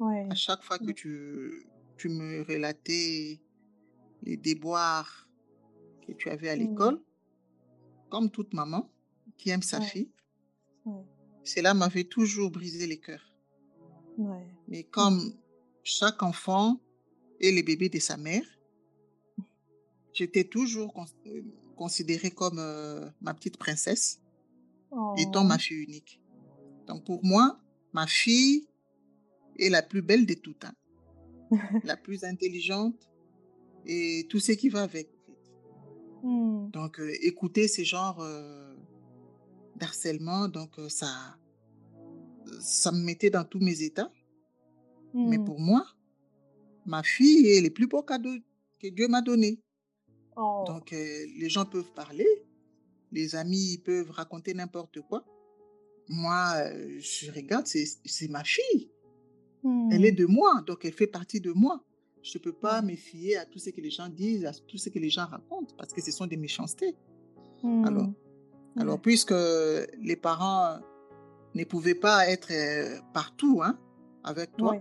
ouais. 0.01 0.27
à 0.31 0.35
chaque 0.35 0.63
fois 0.63 0.79
que 0.79 0.87
Ouais. 0.87 0.95
tu, 0.95 1.67
tu 1.97 2.09
me 2.09 2.43
relatais 2.43 3.41
les 4.23 4.37
déboires 4.37 5.29
que 6.07 6.13
tu 6.13 6.29
avais 6.31 6.49
à 6.51 6.57
Hmm, 6.57 6.61
l'école, 6.69 7.01
comme 8.11 8.31
toute 8.31 8.53
maman 8.55 8.91
qui 9.37 9.51
aime 9.51 9.63
sa 9.63 9.81
Ouais, 9.81 9.87
fille. 9.87 10.11
ouais, 10.87 11.05
Cela 11.45 11.75
m'avait 11.75 12.05
toujours 12.05 12.51
brisé 12.51 12.87
les 12.87 12.99
cœurs. 13.01 13.33
Mais 14.69 14.85
comme 14.85 15.35
chaque 15.83 16.23
enfant 16.23 16.81
est 17.41 17.53
le 17.53 17.63
bébé 17.63 17.89
de 17.89 17.99
sa 17.99 18.17
mère, 18.17 18.47
j'étais 20.15 20.45
toujours 20.45 20.95
euh, 21.27 21.43
considérée 21.77 22.31
comme 22.31 22.59
euh, 22.59 23.11
ma 23.21 23.35
petite 23.35 23.59
princesse, 23.59 24.23
étant 25.19 25.43
Oh, 25.43 25.49
ma 25.49 25.59
fille 25.59 25.83
unique. 25.83 26.21
Donc 26.87 27.05
pour 27.05 27.25
moi, 27.25 27.61
ma 27.93 28.07
fille 28.07 28.67
est 29.59 29.69
la 29.69 29.83
plus 29.83 30.03
belle 30.03 30.25
de 30.25 30.35
toutes, 30.35 30.65
hein. 30.65 30.75
la 31.85 31.97
plus 31.97 32.25
intelligente 32.25 33.09
et 33.85 34.27
tout 34.31 34.41
ce 34.41 34.53
qui 34.53 34.69
va 34.69 34.83
avec. 34.83 35.09
Mmh. 36.23 36.71
Donc 36.71 37.01
euh, 37.01 37.13
écouter 37.21 37.69
ces 37.69 37.85
genres 37.85 38.21
euh, 38.21 38.75
d'harcèlement, 39.77 40.49
donc 40.49 40.71
ça, 40.89 41.37
ça 42.61 42.93
me 42.93 43.01
mettait 43.01 43.31
dans 43.31 43.45
tous 43.45 43.61
mes 43.61 43.83
états. 43.83 44.11
Mais 45.13 45.39
Mmh. 45.39 45.45
pour 45.45 45.61
moi, 45.61 45.87
ma 46.87 47.03
fille 47.03 47.47
est 47.49 47.61
le 47.61 47.71
plus 47.71 47.87
beau 47.87 48.03
cadeau 48.03 48.35
que 48.81 48.89
Dieu 48.89 49.07
m'a 49.07 49.23
donné. 49.23 49.61
Oh. 50.37 50.65
Donc 50.67 50.93
euh, 50.93 51.27
les 51.39 51.49
gens 51.49 51.65
peuvent 51.65 51.93
parler, 51.95 52.27
les 53.13 53.37
amis 53.37 53.79
peuvent 53.85 54.11
raconter 54.11 54.55
n'importe 54.55 55.01
quoi. 55.03 55.25
Moi, 56.09 56.53
euh, 56.57 56.99
je 57.01 57.31
regarde, 57.31 57.67
c'est 57.67 58.29
ma 58.29 58.45
fille. 58.45 58.91
Elle 59.91 60.05
est 60.05 60.13
Mmh. 60.13 60.17
de 60.17 60.27
moi, 60.27 60.63
donc 60.67 60.85
elle 60.85 60.93
fait 60.93 61.07
partie 61.07 61.41
de 61.41 61.51
moi. 61.53 61.83
Je 62.23 62.37
ne 62.39 62.43
peux 62.43 62.53
pas 62.53 62.83
Mmh. 62.83 62.87
me 62.87 62.97
fier 62.97 63.37
à 63.39 63.47
tout 63.47 63.59
ce 63.59 63.71
que 63.71 63.81
les 63.81 63.91
gens 63.91 64.09
disent, 64.09 64.45
à 64.45 64.53
tout 64.53 64.77
ce 64.77 64.91
que 64.91 64.99
les 64.99 65.09
gens 65.11 65.27
racontent, 65.27 65.75
parce 65.79 65.93
que 65.93 66.03
ce 66.03 66.11
sont 66.11 66.27
des 66.27 66.37
méchancetés. 66.37 66.95
Alors, 67.63 68.09
Mmh. 68.09 68.15
alors 68.81 69.01
puisque 69.01 69.35
les 70.03 70.17
parents 70.17 70.79
ne 71.55 71.65
pouvaient 71.65 71.95
pas 71.95 72.29
être 72.29 72.51
euh, 72.53 72.99
partout 73.15 73.63
hein, 73.63 73.79
avec 74.23 74.55
toi 74.57 74.77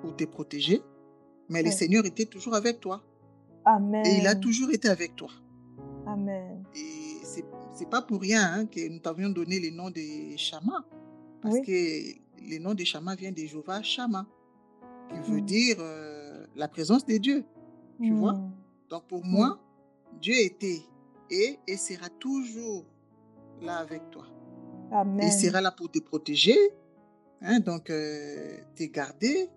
pour 0.00 0.16
te 0.16 0.24
protéger, 0.24 0.82
mais 1.48 1.62
le. 1.62 1.70
Seigneur 1.70 2.04
était 2.06 2.26
toujours 2.26 2.54
avec 2.54 2.80
toi. 2.80 3.04
Et 4.04 4.18
il 4.18 4.26
a 4.26 4.34
toujours 4.34 4.70
été 4.70 4.88
avec 4.88 5.14
toi. 5.16 5.28
Amen. 6.06 6.64
Et 6.74 7.18
c'est 7.24 7.44
c'est 7.74 7.88
pas 7.88 8.02
pour 8.02 8.20
rien 8.20 8.52
hein, 8.52 8.66
que 8.66 8.86
nous 8.88 8.98
t'avions 8.98 9.30
donné 9.30 9.58
le 9.58 9.70
nom 9.70 9.88
de 9.90 10.36
Shama, 10.36 10.84
parce 11.40 11.54
Oui. 11.56 11.62
que 11.62 12.50
le 12.54 12.58
nom 12.58 12.74
de 12.74 12.84
Shama 12.84 13.14
vient 13.14 13.32
de 13.32 13.38
Jéhovah 13.38 13.82
Shama, 13.82 14.26
qui 15.08 15.30
veut 15.30 15.40
Mmh. 15.40 15.44
dire 15.46 15.76
euh, 15.80 16.46
la 16.54 16.68
présence 16.68 17.06
de 17.06 17.16
Dieu. 17.16 17.44
Tu 18.00 18.12
vois? 18.12 18.34
Mmh. 18.34 18.52
Donc 18.90 19.04
pour 19.08 19.24
moi, 19.24 19.58
Dieu 20.20 20.34
était 20.38 20.82
et, 21.30 21.58
et 21.66 21.76
sera 21.78 22.08
toujours 22.10 22.84
là 23.62 23.76
avec 23.78 24.10
toi. 24.10 24.26
Il 24.90 24.94
Amen. 24.96 25.30
sera 25.30 25.60
là 25.62 25.70
pour 25.72 25.90
te 25.90 25.98
protéger, 26.00 26.58
hein, 27.40 27.60
donc 27.60 27.88
euh, 27.88 28.58
te 28.76 28.84
garder 28.84 29.48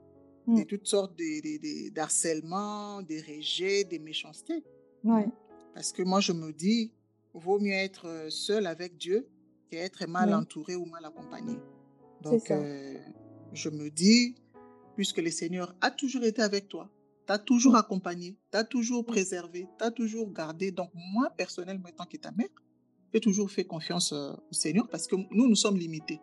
de 0.47 0.61
Mmh. 0.61 0.65
toutes 0.65 0.87
sortes 0.87 1.17
de, 1.17 1.23
de- 1.41 1.57
de- 1.61 1.89
d'harcèlement, 1.93 3.01
de 3.01 3.15
rejets, 3.25 3.83
de 3.83 3.97
méchancetés. 3.97 4.63
Parce 5.73 5.91
que 5.91 6.03
moi, 6.03 6.19
je 6.19 6.31
me 6.33 6.51
dis, 6.53 6.91
vaut 7.33 7.59
mieux 7.59 7.73
être 7.73 8.07
euh, 8.07 8.29
seul 8.29 8.65
avec 8.67 8.97
Dieu 8.97 9.27
qu'être 9.69 10.05
mal 10.07 10.29
Oui. 10.29 10.35
entouré 10.35 10.75
ou 10.75 10.85
mal 10.85 11.03
accompagné. 11.05 11.55
Donc, 12.21 12.49
euh, 12.51 12.97
je 13.53 13.69
me 13.69 13.89
dis, 13.89 14.35
puisque 14.95 15.17
le 15.17 15.31
Seigneur 15.31 15.75
a 15.81 15.91
toujours 15.91 16.23
été 16.23 16.41
avec 16.41 16.67
toi, 16.69 16.89
t'a 17.25 17.37
toujours 17.39 17.75
accompagné, 17.75 18.37
t'a 18.51 18.63
toujours 18.63 19.05
préservé, 19.05 19.67
t'a 19.77 19.91
toujours 19.91 20.31
gardé. 20.31 20.71
Donc, 20.71 20.91
moi, 20.93 21.29
personnellement, 21.35 21.87
étant 21.89 22.05
que 22.05 22.17
ta 22.17 22.31
mère, 22.31 22.47
j'ai 23.13 23.19
toujours 23.19 23.49
fait 23.51 23.65
confiance 23.65 24.13
euh, 24.13 24.31
au 24.51 24.53
Seigneur 24.53 24.87
parce 24.89 25.07
que 25.07 25.15
nous, 25.15 25.47
nous 25.47 25.55
sommes 25.55 25.77
limités. 25.77 26.19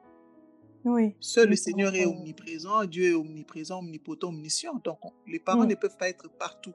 Oui. 0.85 1.15
Seul 1.21 1.49
le 1.51 1.57
Seigneur 1.57 1.95
est 1.95 2.07
omniprésent, 2.07 2.85
Dieu 2.85 3.11
est 3.11 3.15
omniprésent, 3.15 3.79
omnipotent, 3.81 4.29
omniscient. 4.29 4.81
Donc, 4.85 5.05
on- 5.05 5.12
les 5.27 5.39
parents 5.39 5.65
ne 5.65 5.75
peuvent 5.75 5.97
pas 5.97 6.09
être 6.09 6.29
partout. 6.39 6.75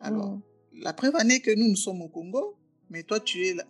Alors, 0.00 0.38
la 0.72 0.92
preuve 0.92 1.14
en 1.16 1.28
est 1.28 1.40
que 1.40 1.54
nous, 1.54 1.68
nous 1.68 1.76
sommes 1.76 2.02
au 2.02 2.08
Congo, 2.08 2.56
mais 2.90 3.02
toi, 3.04 3.20
tu 3.20 3.46
es, 3.46 3.54
là- 3.54 3.66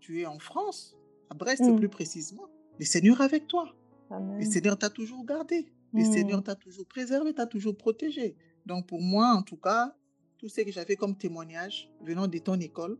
tu 0.00 0.20
es 0.22 0.26
en 0.26 0.38
France, 0.38 0.96
à 1.30 1.34
Brest 1.34 1.62
plus 1.76 1.88
précisément. 1.88 2.46
Le 2.78 2.84
Seigneur 2.84 3.20
est 3.20 3.24
avec 3.24 3.46
toi. 3.46 3.74
Le. 4.10 4.44
Seigneur 4.44 4.78
t'a 4.78 4.90
toujours 4.90 5.24
gardé. 5.24 5.66
Le 5.92 6.04
Seigneur 6.12 6.42
t'a 6.42 6.54
toujours 6.54 6.86
préservé, 6.86 7.34
t'a 7.34 7.46
toujours 7.46 7.76
protégé. 7.76 8.36
Donc, 8.66 8.86
pour 8.86 9.00
moi, 9.00 9.28
en 9.34 9.42
tout 9.42 9.56
cas, 9.56 9.94
tout 10.38 10.48
ce 10.48 10.60
que 10.60 10.70
j'avais 10.70 10.96
comme 10.96 11.16
témoignage 11.16 11.90
venant 12.02 12.26
de 12.28 12.38
ton 12.38 12.58
école, 12.60 12.98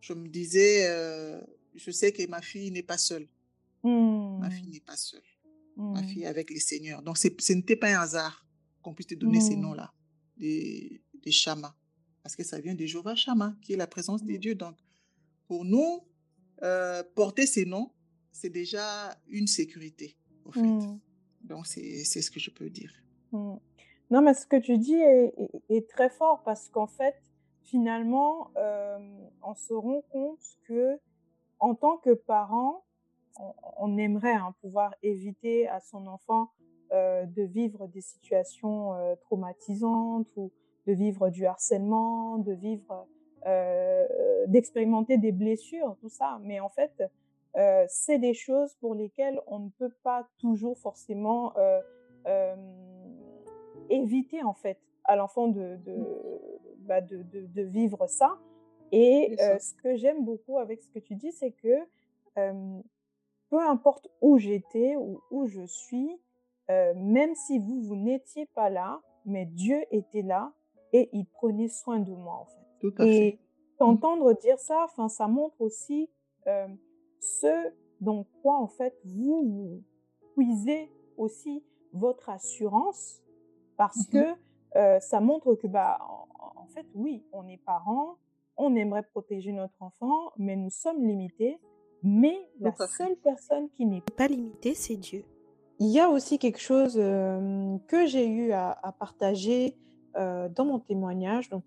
je 0.00 0.12
me 0.14 0.28
disais, 0.28 0.86
euh, 0.88 1.40
je 1.74 1.90
sais 1.90 2.12
que 2.12 2.26
ma 2.28 2.40
fille 2.40 2.70
n'est 2.70 2.82
pas 2.82 2.98
seule. 2.98 3.26
Ma 3.84 4.50
fille 4.50 4.66
Mmh. 4.68 4.72
n'est 4.72 4.80
pas 4.80 4.96
seule. 4.96 5.20
Ma 5.78 6.02
Mmh. 6.02 6.04
fille 6.08 6.26
avec 6.26 6.50
le 6.50 6.58
Seigneur. 6.58 7.02
Donc, 7.02 7.16
ce 7.18 7.52
n'était 7.52 7.76
pas 7.76 7.88
un 7.96 8.00
hasard 8.00 8.44
qu'on 8.82 8.92
puisse 8.94 9.06
te 9.06 9.14
donner 9.14 9.40
ces 9.40 9.56
Mmh. 9.56 9.60
noms-là, 9.60 9.92
des, 10.36 11.00
des 11.22 11.30
chamas. 11.30 11.74
Parce 12.22 12.34
que 12.36 12.42
ça 12.42 12.58
vient 12.60 12.74
de 12.74 12.84
Jéhovah 12.84 13.14
Shama, 13.14 13.54
qui 13.62 13.72
est 13.74 13.76
la 13.76 13.86
présence 13.86 14.22
Mmh. 14.24 14.38
Dieu. 14.38 14.54
Donc, 14.56 14.76
pour 15.46 15.64
nous, 15.64 16.00
euh, 16.62 17.02
porter 17.14 17.46
ces 17.46 17.64
noms, 17.64 17.92
c'est 18.32 18.50
déjà 18.50 19.16
une 19.28 19.46
sécurité, 19.46 20.16
au 20.44 20.50
fait. 20.52 20.62
Mmh. 20.62 20.98
Donc, 21.44 21.66
c'est 21.66 22.04
ce 22.04 22.30
que 22.30 22.40
je 22.40 22.50
peux 22.50 22.68
dire. 22.70 22.92
Non, 23.32 24.22
mais 24.22 24.34
ce 24.34 24.46
que 24.46 24.56
tu 24.56 24.78
dis 24.78 24.94
est, 24.94 25.32
est- 25.38 25.76
est 25.76 25.88
très 25.88 26.10
fort 26.10 26.42
parce 26.42 26.68
qu'en 26.68 26.86
fait, 26.88 27.14
finalement, 27.62 28.50
euh, 28.56 28.98
on 29.42 29.54
se 29.54 29.72
rend 29.74 30.02
compte 30.10 30.40
que 30.66 30.98
en 31.60 31.74
tant 31.74 31.98
que 31.98 32.14
parent, 32.14 32.84
on, 33.38 33.54
on 33.78 33.96
aimerait 33.96 34.34
hein, 34.34 34.54
pouvoir 34.60 34.94
éviter 35.02 35.68
à 35.68 35.80
son 35.80 36.06
enfant 36.06 36.50
euh, 36.92 37.24
de 37.26 37.42
vivre 37.42 37.86
des 37.86 38.00
situations 38.00 38.94
euh, 38.94 39.14
traumatisantes 39.16 40.28
ou 40.36 40.50
de 40.86 40.92
vivre 40.92 41.28
du 41.30 41.46
harcèlement, 41.46 42.38
de 42.38 42.52
vivre, 42.52 43.06
euh, 43.46 44.06
d'expérimenter 44.46 45.18
des 45.18 45.32
blessures, 45.32 45.96
tout 46.00 46.08
ça. 46.08 46.38
Mais 46.42 46.60
en 46.60 46.68
fait, 46.68 47.02
c'est 47.88 48.18
des 48.18 48.34
choses 48.34 48.74
pour 48.76 48.94
lesquelles 48.94 49.40
on 49.48 49.58
ne 49.58 49.68
peut 49.70 49.92
pas 50.04 50.28
toujours 50.38 50.78
forcément 50.78 51.52
éviter 53.90 54.42
en 54.44 54.54
fait 54.54 54.78
à 55.04 55.16
l'enfant 55.16 55.48
de, 55.48 55.76
de, 55.84 55.96
bah, 56.80 57.00
de, 57.00 57.22
de, 57.22 57.46
de 57.46 57.62
vivre 57.62 58.06
ça. 58.06 58.38
Et 58.92 59.36
euh, 59.40 59.58
ce 59.58 59.74
que 59.74 59.96
j'aime 59.96 60.24
beaucoup 60.24 60.58
avec 60.58 60.82
ce 60.82 60.90
que 60.90 60.98
tu 60.98 61.14
dis, 61.14 61.32
c'est 61.32 61.52
que 61.52 61.76
euh, 62.38 62.80
peu 63.50 63.60
importe 63.60 64.08
où 64.20 64.38
j'étais 64.38 64.96
ou 64.96 65.20
où 65.30 65.46
je 65.46 65.64
suis, 65.66 66.20
euh, 66.70 66.92
même 66.96 67.34
si 67.34 67.58
vous, 67.58 67.80
vous 67.82 67.96
n'étiez 67.96 68.46
pas 68.54 68.68
là, 68.70 69.00
mais 69.24 69.46
Dieu 69.46 69.84
était 69.90 70.22
là 70.22 70.52
et 70.92 71.08
il 71.12 71.26
prenait 71.26 71.68
soin 71.68 71.98
de 72.00 72.12
moi 72.14 72.34
en 72.42 72.44
fait. 72.46 72.66
Tout 72.80 72.94
à 72.98 73.04
fait. 73.04 73.26
Et 73.28 73.40
t'entendre 73.78 74.32
dire 74.34 74.58
ça, 74.58 74.84
enfin, 74.84 75.08
ça 75.08 75.28
montre 75.28 75.60
aussi 75.60 76.10
euh, 76.46 76.68
ce 77.20 77.72
dans 78.00 78.24
quoi 78.42 78.56
en 78.58 78.68
fait 78.68 78.94
vous, 79.04 79.42
vous 79.42 79.82
puisez 80.34 80.90
aussi 81.16 81.64
votre 81.92 82.28
assurance 82.28 83.20
parce 83.76 84.06
Mhm. 84.08 84.12
que 84.12 84.78
euh, 84.78 85.00
ça 85.00 85.20
montre 85.20 85.54
que 85.54 85.66
bah 85.66 85.98
en, 86.02 86.60
en 86.60 86.66
fait 86.66 86.86
oui, 86.94 87.24
on 87.32 87.46
est 87.48 87.56
parents, 87.64 88.16
on 88.56 88.74
aimerait 88.76 89.02
protéger 89.04 89.52
notre 89.52 89.80
enfant, 89.82 90.32
mais 90.36 90.56
nous 90.56 90.70
sommes 90.70 91.04
limités. 91.06 91.58
Mais 92.02 92.38
la 92.60 92.72
seule 92.76 93.16
personne 93.16 93.68
qui 93.70 93.86
n'est 93.86 94.02
Pas 94.16 94.28
limité, 94.28 94.74
c'est 94.74 94.96
Dieu. 94.96 95.24
il 95.80 95.88
y 95.88 96.00
a 96.00 96.08
aussi 96.08 96.38
quelque 96.38 96.60
chose 96.60 96.96
euh, 96.96 97.76
que 97.86 98.06
j'ai 98.06 98.26
eu 98.26 98.52
à, 98.52 98.78
à 98.82 98.92
partager 98.92 99.76
euh, 100.16 100.48
dans 100.48 100.64
mon 100.64 100.78
témoignage, 100.78 101.48
donc, 101.48 101.64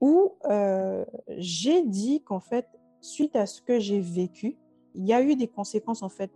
où 0.00 0.32
euh, 0.46 1.04
j'ai 1.36 1.82
dit 1.82 2.22
qu'en 2.22 2.40
fait, 2.40 2.66
suite 3.00 3.36
à 3.36 3.46
ce 3.46 3.60
que 3.60 3.78
j'ai 3.78 4.00
vécu, 4.00 4.56
il 4.94 5.06
y 5.06 5.12
a 5.12 5.22
eu 5.22 5.36
des 5.36 5.46
conséquences 5.46 6.02
en 6.02 6.08
fait 6.08 6.32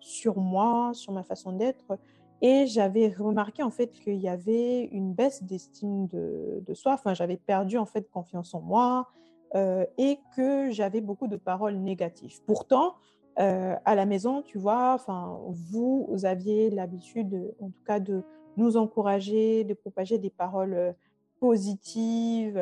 sur 0.00 0.38
moi, 0.38 0.90
sur 0.94 1.12
ma 1.12 1.22
façon 1.22 1.52
d'être, 1.52 1.96
et 2.40 2.66
j'avais 2.66 3.08
remarqué 3.08 3.62
en 3.62 3.70
fait 3.70 3.90
qu'il 3.90 4.16
y 4.16 4.28
avait 4.28 4.84
une 4.86 5.12
baisse 5.12 5.42
d'estime 5.42 6.06
de, 6.08 6.62
de 6.66 6.74
soi. 6.74 6.94
Enfin, 6.94 7.14
j'avais 7.14 7.36
perdu 7.36 7.78
en 7.78 7.86
fait 7.86 8.08
confiance 8.10 8.54
en 8.54 8.60
moi 8.60 9.08
euh, 9.54 9.86
et 9.96 10.18
que 10.36 10.70
j'avais 10.70 11.00
beaucoup 11.00 11.26
de 11.26 11.36
paroles 11.36 11.76
négatives. 11.76 12.42
Pourtant, 12.46 12.94
euh, 13.38 13.76
à 13.84 13.94
la 13.94 14.04
maison, 14.04 14.42
tu 14.42 14.58
vois, 14.58 14.94
enfin, 14.94 15.38
vous, 15.48 16.08
aviez 16.24 16.70
l'habitude, 16.70 17.28
de- 17.30 17.54
en 17.60 17.70
tout 17.70 17.82
cas, 17.86 18.00
de 18.00 18.22
nous 18.56 18.76
encourager, 18.76 19.64
de 19.64 19.74
propager 19.74 20.18
des 20.18 20.30
paroles 20.30 20.74
euh, 20.74 20.92
positives 21.40 22.60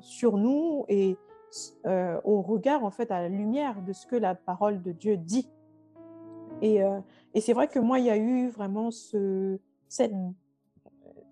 sur 0.00 0.36
nous 0.36 0.84
et 0.88 1.16
au 2.24 2.42
regard, 2.42 2.84
en 2.84 2.90
fait, 2.90 3.10
à 3.10 3.22
la 3.22 3.30
lumière 3.30 3.80
de 3.80 3.94
ce 3.94 4.06
que 4.06 4.16
la 4.16 4.34
parole 4.34 4.82
de 4.82 4.92
Dieu 4.92 5.16
dit. 5.16 5.48
Et, 6.60 6.82
c'est 7.40 7.54
vrai 7.54 7.68
que 7.68 7.78
moi, 7.78 7.98
il 7.98 8.04
y 8.04 8.10
a 8.10 8.18
eu 8.18 8.48
vraiment 8.48 8.90
ce, 8.90 9.58
cette, 9.88 10.12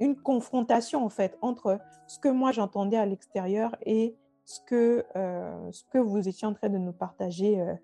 une 0.00 0.16
confrontation, 0.16 1.04
en 1.04 1.10
fait, 1.10 1.36
entre 1.42 1.78
ce 2.06 2.18
que 2.18 2.28
moi 2.28 2.52
j'entendais 2.52 2.96
à 2.96 3.06
l'extérieur 3.06 3.76
et 3.84 4.16
ce 4.48 4.60
que, 4.66 5.04
euh, 5.14 5.72
ce 5.72 5.84
que 5.92 5.98
vous 5.98 6.26
étiez 6.26 6.48
en 6.48 6.54
train 6.54 6.70
de 6.70 6.78
nous 6.78 6.92
partager 6.92 7.60
euh, 7.60 7.74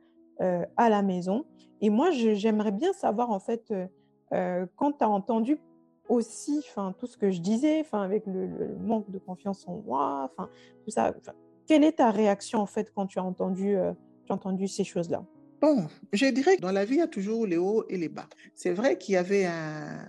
euh, 0.40 0.64
à 0.78 0.88
la 0.88 1.02
maison. 1.02 1.44
Et 1.83 1.90
moi, 1.90 2.11
j'aimerais 2.11 2.73
bien 2.73 2.94
savoir, 2.94 3.30
en 3.30 3.38
fait, 3.38 3.73
quand 4.30 4.92
tu 4.92 5.04
as 5.04 5.09
entendu 5.09 5.59
aussi 6.09 6.64
tout 6.99 7.06
ce 7.06 7.18
que 7.18 7.30
je 7.30 7.40
disais, 7.40 7.85
avec 7.92 8.25
le, 8.26 8.75
manque 8.80 9.11
de 9.11 9.18
confiance 9.18 9.68
en 9.68 9.83
moi, 9.87 10.33
tout 10.38 10.90
ça, 10.90 11.14
quelle 11.66 11.85
est 11.85 11.99
ta 11.99 12.11
réaction, 12.11 12.61
en 12.61 12.66
fait, 12.66 12.90
quand 12.94 13.06
tu 13.06 13.18
as 13.18 13.25
entendu, 13.25 13.76
tu 14.25 14.33
as 14.33 14.35
entendu 14.35 14.66
ces 14.66 14.85
choses-là? 14.85 15.23
Bon, 15.61 15.87
je 16.14 16.26
dirais 16.26 16.56
que 16.56 16.62
dans 16.62 16.73
la 16.73 16.87
vie, 16.87 16.94
il 16.94 16.99
y 17.00 17.02
a 17.02 17.06
toujours 17.06 17.47
les 17.47 17.59
hauts 17.59 17.85
et 17.90 17.99
les 17.99 18.09
bas. 18.09 18.28
C'est 18.54 18.73
vrai 18.73 18.97
qu'il 18.97 19.14
y 19.14 19.18
avait 19.18 19.44
un, 19.44 20.06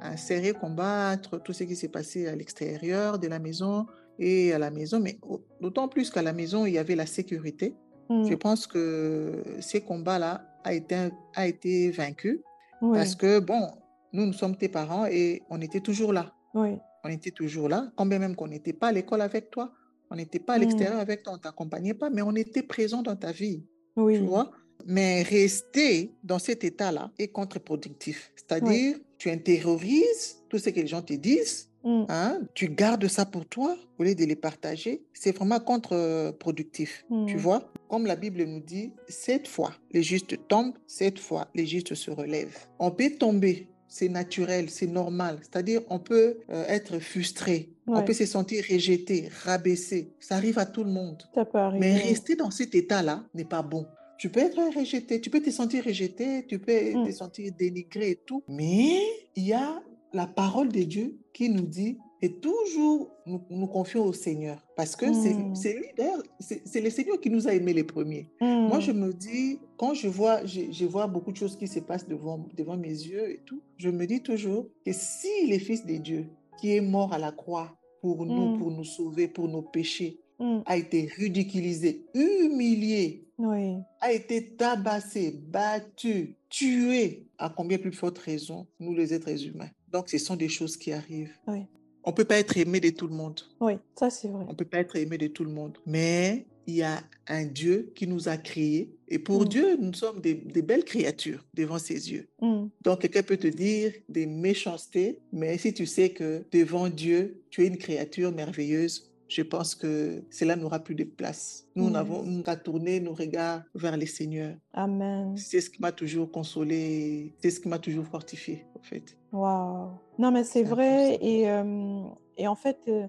un 0.00 0.16
serré 0.16 0.52
combat 0.52 1.12
entre 1.12 1.38
tout 1.38 1.52
ce 1.52 1.64
qui 1.64 1.76
s'est 1.76 1.88
passé 1.88 2.26
à 2.26 2.34
l'extérieur 2.34 3.18
de 3.18 3.28
la 3.28 3.38
maison 3.38 3.86
et 4.18 4.52
à 4.52 4.58
la 4.58 4.70
maison, 4.70 5.00
mais 5.00 5.18
d'autant 5.60 5.88
plus 5.88 6.10
qu'à 6.10 6.22
la 6.22 6.32
maison, 6.32 6.66
il 6.66 6.74
y 6.74 6.78
avait 6.78 6.96
la 6.96 7.06
sécurité. 7.06 7.74
Je 8.10 8.34
Mm. 8.34 8.38
pense 8.38 8.66
que 8.66 9.42
ces 9.60 9.80
combats-là 9.82 10.44
a 10.64 10.72
été, 10.74 10.96
a 11.34 11.46
été 11.46 11.90
vaincu 11.90 12.40
parce 12.80 13.14
que, 13.14 13.38
bon, 13.38 13.68
nous, 14.12 14.24
nous 14.26 14.32
sommes 14.32 14.56
tes 14.56 14.68
parents 14.68 15.04
et 15.06 15.42
on 15.50 15.60
était 15.60 15.80
toujours 15.80 16.12
là. 16.12 16.32
oui. 16.54 16.76
On 17.04 17.10
était 17.10 17.30
toujours 17.30 17.68
là, 17.68 17.92
quand 17.94 18.06
bien 18.06 18.18
même 18.18 18.34
qu'on 18.34 18.48
n'était 18.48 18.72
pas 18.72 18.88
à 18.88 18.92
l'école 18.92 19.20
avec 19.20 19.50
toi, 19.50 19.72
on 20.10 20.16
n'était 20.16 20.40
pas 20.40 20.54
à 20.54 20.58
Mm. 20.58 20.60
l'extérieur 20.62 20.98
avec 20.98 21.22
toi, 21.22 21.34
on 21.34 21.36
ne 21.36 21.40
t'accompagnait 21.42 21.94
pas, 21.94 22.10
mais 22.10 22.22
on 22.22 22.34
était 22.34 22.62
présent 22.64 23.02
dans 23.02 23.14
ta 23.14 23.30
vie, 23.30 23.62
tu 23.96 24.02
Oui, 24.02 24.18
vois. 24.18 24.50
Mais 24.84 25.22
rester 25.22 26.12
dans 26.24 26.38
cet 26.40 26.64
état-là 26.64 27.12
est 27.18 27.28
contre-productif. 27.28 28.32
oui. 28.34 28.34
C'est-à-dire, 28.36 28.96
tu 29.16 29.30
intériorises 29.30 30.42
tout 30.48 30.58
ce 30.58 30.70
que 30.70 30.80
les 30.80 30.86
gens 30.88 31.02
te 31.02 31.12
disent, 31.14 31.67
Mm. 31.84 32.04
hein, 32.08 32.40
tu 32.54 32.68
gardes 32.68 33.06
ça 33.08 33.24
pour 33.24 33.46
toi 33.46 33.76
au 33.98 34.02
lieu 34.02 34.14
de 34.14 34.24
les 34.24 34.36
partager. 34.36 35.02
C'est 35.12 35.34
vraiment 35.36 35.60
contre-productif, 35.60 37.04
tu 37.26 37.34
Mm. 37.36 37.38
vois? 37.38 37.72
Comme 37.88 38.06
la 38.06 38.16
Bible 38.16 38.44
nous 38.44 38.60
dit, 38.60 38.92
cette 39.08 39.48
fois, 39.48 39.72
les 39.92 40.02
justes 40.02 40.36
tombent, 40.48 40.74
cette 40.86 41.18
fois, 41.18 41.48
les 41.54 41.66
justes 41.66 41.94
se 41.94 42.10
relèvent. 42.10 42.56
On 42.78 42.90
peut 42.90 43.10
tomber, 43.18 43.68
c'est 43.88 44.08
naturel, 44.08 44.68
c'est 44.70 44.86
normal. 44.86 45.38
C'est-à-dire, 45.42 45.80
on 45.88 45.98
peut 45.98 46.38
euh, 46.50 46.64
être 46.68 46.98
frustré, 46.98 47.70
on 47.86 48.02
peut 48.02 48.12
se 48.12 48.26
sentir 48.26 48.62
rejeté, 48.70 49.28
rabaissé. 49.44 50.12
Ça 50.20 50.36
arrive 50.36 50.58
à 50.58 50.66
tout 50.66 50.84
le 50.84 50.90
monde. 50.90 51.22
ça 51.34 51.44
peut 51.44 51.58
Mais 51.78 51.92
arriver. 51.92 52.08
rester 52.10 52.34
dans 52.36 52.50
cet 52.50 52.74
état-là 52.74 53.24
n'est 53.34 53.44
pas 53.46 53.62
bon. 53.62 53.86
Tu 54.18 54.28
peux 54.30 54.40
être 54.40 54.58
rejeté, 54.76 55.20
tu 55.20 55.30
peux 55.30 55.40
te 55.40 55.50
sentir 55.50 55.84
rejeté, 55.84 56.44
tu 56.46 56.58
peux 56.58 56.72
te 56.72 57.08
Mm. 57.08 57.12
sentir 57.12 57.52
dénigré 57.56 58.10
et 58.10 58.16
tout. 58.16 58.42
Mais 58.48 59.00
il 59.36 59.46
y 59.46 59.52
a 59.52 59.80
la 60.12 60.26
parole 60.26 60.68
de 60.70 60.82
Dieu 60.82 61.16
qui 61.32 61.48
nous 61.48 61.66
dit, 61.66 61.98
et 62.20 62.32
toujours 62.32 63.10
nous, 63.26 63.40
nous 63.50 63.66
confions 63.68 64.04
au 64.04 64.12
Seigneur. 64.12 64.58
Parce 64.76 64.96
que 64.96 65.12
c'est 65.12 65.34
Mm. 65.34 65.54
c'est 65.54 65.74
lui, 65.74 65.86
d'ailleurs, 65.96 66.22
c'est 66.40 66.80
le 66.80 66.90
Seigneur 66.90 67.20
qui 67.20 67.30
nous 67.30 67.46
a 67.46 67.52
aimés 67.54 67.72
les 67.74 67.84
premiers. 67.84 68.28
Moi, 68.40 68.80
je 68.80 68.90
Mm. 68.92 68.98
me 68.98 69.12
dis, 69.12 69.60
quand 69.76 69.94
je 69.94 70.08
vois, 70.08 70.44
je, 70.44 70.62
je 70.72 70.84
vois 70.84 71.06
beaucoup 71.06 71.30
de 71.30 71.36
choses 71.36 71.56
qui 71.56 71.68
se 71.68 71.78
passent 71.80 72.08
devant, 72.08 72.48
devant 72.56 72.76
mes 72.76 72.88
yeux 72.88 73.30
et 73.30 73.40
tout, 73.46 73.60
je 73.76 73.88
me 73.88 74.04
dis 74.06 74.20
toujours 74.20 74.66
que 74.84 74.92
si 74.92 75.46
le 75.48 75.58
Fils 75.58 75.86
de 75.86 75.96
Dieu, 75.96 76.26
qui 76.60 76.74
est 76.74 76.80
mort 76.80 77.12
à 77.12 77.18
la 77.18 77.30
croix 77.30 77.76
pour 78.00 78.26
nous, 78.26 78.54
Mm. 78.54 78.58
pour 78.58 78.70
nous 78.72 78.84
sauver, 78.84 79.28
pour 79.28 79.46
nos 79.48 79.62
péchés, 79.62 80.18
Mm. 80.40 80.58
a 80.66 80.76
été 80.76 81.02
ridiculisé, 81.16 82.04
humilié, 82.14 83.24
Oui, 83.38 83.76
a 84.00 84.12
été 84.12 84.56
tabassé, 84.56 85.30
battu, 85.48 86.34
tué, 86.48 87.26
à 87.38 87.48
combien 87.48 87.78
plus 87.78 87.92
forte 87.92 88.18
raison, 88.18 88.66
nous 88.80 88.92
les 88.94 89.14
êtres 89.14 89.44
humains? 89.46 89.70
Donc, 89.92 90.08
ce 90.08 90.18
sont 90.18 90.36
des 90.36 90.48
choses 90.48 90.76
qui 90.76 90.92
arrivent. 90.92 91.34
oui, 91.46 91.62
On 92.04 92.10
ne 92.10 92.14
peut 92.16 92.24
pas 92.24 92.38
être 92.38 92.56
aimé 92.56 92.80
de 92.80 92.90
tout 92.90 93.06
le 93.06 93.14
monde. 93.14 93.40
oui, 93.60 93.74
ça 93.98 94.10
c'est 94.10 94.28
vrai. 94.28 94.44
On 94.46 94.52
ne 94.52 94.56
peut 94.56 94.64
pas 94.64 94.78
être 94.78 94.96
aimé 94.96 95.18
de 95.18 95.26
tout 95.28 95.44
le 95.44 95.50
monde. 95.50 95.78
Mais 95.86 96.46
il 96.66 96.74
y 96.76 96.82
a 96.82 97.02
un 97.28 97.44
Dieu 97.46 97.90
qui 97.94 98.06
nous 98.06 98.28
a 98.28 98.36
créés. 98.36 98.90
Et 99.08 99.18
pour 99.18 99.42
Mm. 99.44 99.48
Dieu, 99.48 99.76
nous 99.80 99.94
sommes 99.94 100.20
des, 100.20 100.34
des 100.34 100.60
belles 100.62 100.84
créatures 100.84 101.44
devant 101.54 101.78
ses 101.78 102.10
yeux. 102.12 102.28
Mm. 102.42 102.66
Donc, 102.82 103.00
quelqu'un 103.00 103.22
peut 103.22 103.38
te 103.38 103.46
dire 103.46 103.92
des 104.08 104.26
méchancetés, 104.26 105.18
mais 105.32 105.56
si 105.58 105.72
tu 105.72 105.86
sais 105.86 106.10
que 106.10 106.44
devant 106.52 106.88
Dieu, 106.90 107.42
tu 107.50 107.64
es 107.64 107.68
une 107.68 107.78
créature 107.78 108.32
merveilleuse, 108.32 109.10
je 109.28 109.42
pense 109.42 109.74
que 109.74 110.24
cela 110.30 110.56
n'aura 110.56 110.78
plus 110.80 110.94
de 110.94 111.04
place. 111.04 111.68
Nous 111.76 111.90
n'avons 111.90 112.22
nous 112.22 112.42
qu'à 112.42 112.56
tourner 112.56 112.98
nos 113.00 113.12
regards 113.14 113.62
vers 113.74 113.96
le 113.96 114.06
Seigneur. 114.06 114.56
Amen. 114.72 115.36
C'est 115.36 115.60
ce 115.60 115.70
qui 115.70 115.80
m'a 115.80 115.92
toujours 115.92 116.30
consolé, 116.30 117.34
c'est 117.38 117.50
ce 117.50 117.60
qui 117.60 117.68
m'a 117.68 117.78
toujours 117.78 118.06
fortifié, 118.06 118.66
en 118.78 118.82
fait. 118.82 119.16
Waouh. 119.32 119.90
Non, 120.18 120.30
mais 120.30 120.44
c'est 120.44 120.64
vrai. 120.64 121.18
Et, 121.20 121.48
euh, 121.48 122.04
et 122.36 122.48
en 122.48 122.54
fait, 122.54 122.78
euh, 122.88 123.06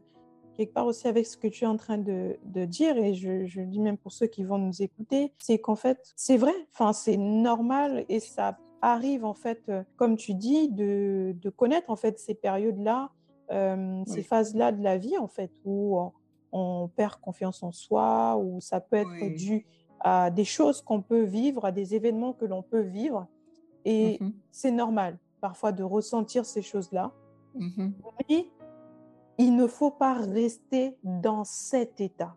quelque 0.55 0.73
part 0.73 0.85
aussi 0.87 1.07
avec 1.07 1.25
ce 1.25 1.37
que 1.37 1.47
tu 1.47 1.63
es 1.63 1.67
en 1.67 1.77
train 1.77 1.97
de, 1.97 2.35
de 2.43 2.65
dire, 2.65 2.97
et 2.97 3.13
je, 3.13 3.45
je 3.45 3.61
le 3.61 3.67
dis 3.67 3.79
même 3.79 3.97
pour 3.97 4.11
ceux 4.11 4.27
qui 4.27 4.43
vont 4.43 4.57
nous 4.57 4.81
écouter, 4.81 5.33
c'est 5.37 5.59
qu'en 5.59 5.75
fait, 5.75 6.13
c'est 6.17 6.37
vrai, 6.37 6.53
enfin, 6.73 6.91
c'est 6.91 7.17
normal 7.17 8.05
et 8.09 8.19
ça 8.19 8.57
arrive, 8.81 9.25
en 9.25 9.33
fait, 9.33 9.61
euh, 9.69 9.83
comme 9.95 10.15
tu 10.17 10.33
dis, 10.33 10.69
de, 10.69 11.35
de 11.41 11.49
connaître, 11.49 11.89
en 11.89 11.95
fait, 11.95 12.19
ces 12.19 12.33
périodes-là, 12.33 13.11
euh, 13.51 14.03
ces 14.05 14.23
phases-là 14.23 14.71
de 14.71 14.83
la 14.83 14.97
vie, 14.97 15.17
en 15.17 15.27
fait, 15.27 15.51
où 15.65 15.97
on, 15.99 16.11
on 16.51 16.87
perd 16.87 17.15
confiance 17.19 17.63
en 17.63 17.71
soi, 17.71 18.37
où 18.37 18.59
ça 18.61 18.79
peut 18.79 18.97
être 18.97 19.09
oui. 19.21 19.35
dû 19.35 19.65
à 19.99 20.31
des 20.31 20.45
choses 20.45 20.81
qu'on 20.81 21.01
peut 21.01 21.23
vivre, 21.23 21.65
à 21.65 21.71
des 21.71 21.95
événements 21.95 22.33
que 22.33 22.45
l'on 22.45 22.61
peut 22.61 22.81
vivre. 22.81 23.27
Et 23.85 24.17
Mhm, 24.19 24.33
c'est 24.51 24.71
normal 24.71 25.17
parfois 25.41 25.71
de 25.71 25.83
ressentir 25.83 26.45
ces 26.45 26.61
choses-là, 26.61 27.11
mhm. 27.55 27.93
mais 28.29 28.49
il 29.37 29.55
ne 29.55 29.67
faut 29.67 29.91
pas 29.91 30.13
rester 30.13 30.97
dans 31.03 31.45
cet 31.45 32.01
état. 32.01 32.35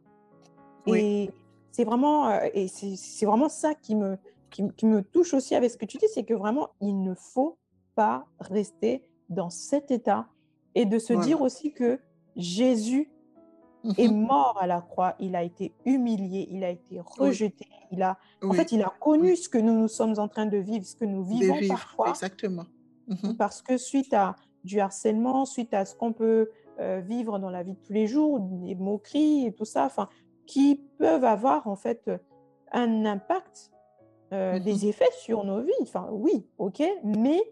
Oui, 0.87 1.01
Et 1.01 1.31
c'est 1.73 1.85
vraiment, 1.85 2.29
euh, 2.29 2.49
et 2.55 2.69
c'est 2.69 2.95
c'est 2.97 3.27
vraiment 3.27 3.49
ça 3.49 3.75
qui 3.75 3.97
me, 3.97 4.19
qui, 4.51 4.63
me 4.63 4.71
qui 4.71 4.87
me 4.87 5.03
touche 5.03 5.35
aussi 5.35 5.55
avec 5.55 5.71
ce 5.71 5.77
que 5.77 5.85
tu 5.85 5.99
dis, 5.99 6.07
c'est 6.15 6.25
que 6.25 6.35
vraiment, 6.35 6.69
il 6.81 7.03
ne 7.03 7.15
faut 7.15 7.59
pas 7.95 8.27
rester 8.39 9.05
dans 9.29 9.51
cet 9.51 9.91
état 9.91 10.29
et 10.75 10.87
de 10.87 10.99
se 10.99 11.13
dire 11.13 11.41
aussi 11.41 11.73
que 11.73 11.99
Jésus 12.37 13.11
est 13.99 14.09
Mhm. 14.09 14.27
mort 14.27 14.57
à 14.61 14.67
la 14.67 14.81
croix, 14.81 15.17
il 15.19 15.35
a 15.35 15.43
été 15.43 15.73
humilié, 15.85 16.49
il 16.51 16.63
a 16.65 16.71
été 16.71 17.01
Oui, 17.01 17.05
rejeté, 17.19 17.67
il 17.91 18.03
a, 18.03 18.17
en 18.43 18.53
fait, 18.53 18.71
il 18.73 18.81
a 18.83 18.87
oui. 18.89 18.99
connu 19.01 19.37
ce 19.37 19.49
que 19.49 19.59
nous 19.59 19.73
nous 19.77 19.89
sommes 19.89 20.15
en 20.19 20.29
train 20.29 20.47
de 20.47 20.57
vivre, 20.57 20.85
ce 20.85 20.95
que 20.95 21.05
nous 21.05 21.25
vivons 21.25 21.57
vivre, 21.57 21.75
parfois, 21.75 22.09
exactement. 22.11 22.65
Mhm, 23.09 23.37
parce 23.37 23.61
que 23.61 23.77
suite 23.77 24.15
à 24.15 24.37
du 24.65 24.79
harcèlement, 24.79 25.45
suite 25.45 25.75
à 25.75 25.85
ce 25.85 25.97
qu'on 25.97 26.13
peut 26.13 26.51
euh, 26.81 27.01
vivre 27.01 27.39
dans 27.39 27.51
la 27.51 27.63
vie 27.63 27.75
de 27.75 27.81
tous 27.81 27.93
les 27.93 28.07
jours, 28.07 28.41
des 28.41 28.75
moqueries 28.77 29.47
et 29.47 29.53
tout 29.53 29.65
ça, 29.67 29.85
enfin, 29.87 30.09
qui 30.47 30.77
peuvent 30.99 31.25
avoir 31.25 31.67
en 31.67 31.77
fait 31.77 32.11
un 32.73 33.05
impact, 33.05 33.71
euh, 34.33 34.55
mhm. 34.59 34.65
des 34.65 34.87
effets 34.87 35.11
sur 35.19 35.45
nos 35.45 35.61
vies. 35.61 35.73
Enfin, 35.83 36.09
oui, 36.13 36.47
ok, 36.59 36.83
mais 37.05 37.43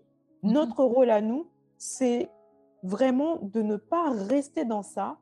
notre 0.42 0.82
rôle 0.84 1.10
à 1.10 1.20
nous, 1.20 1.48
c'est 1.76 2.30
vraiment 2.82 3.38
de 3.42 3.62
ne 3.62 3.76
pas 3.76 4.10
rester 4.10 4.64
dans 4.64 4.82
ça 4.82 5.18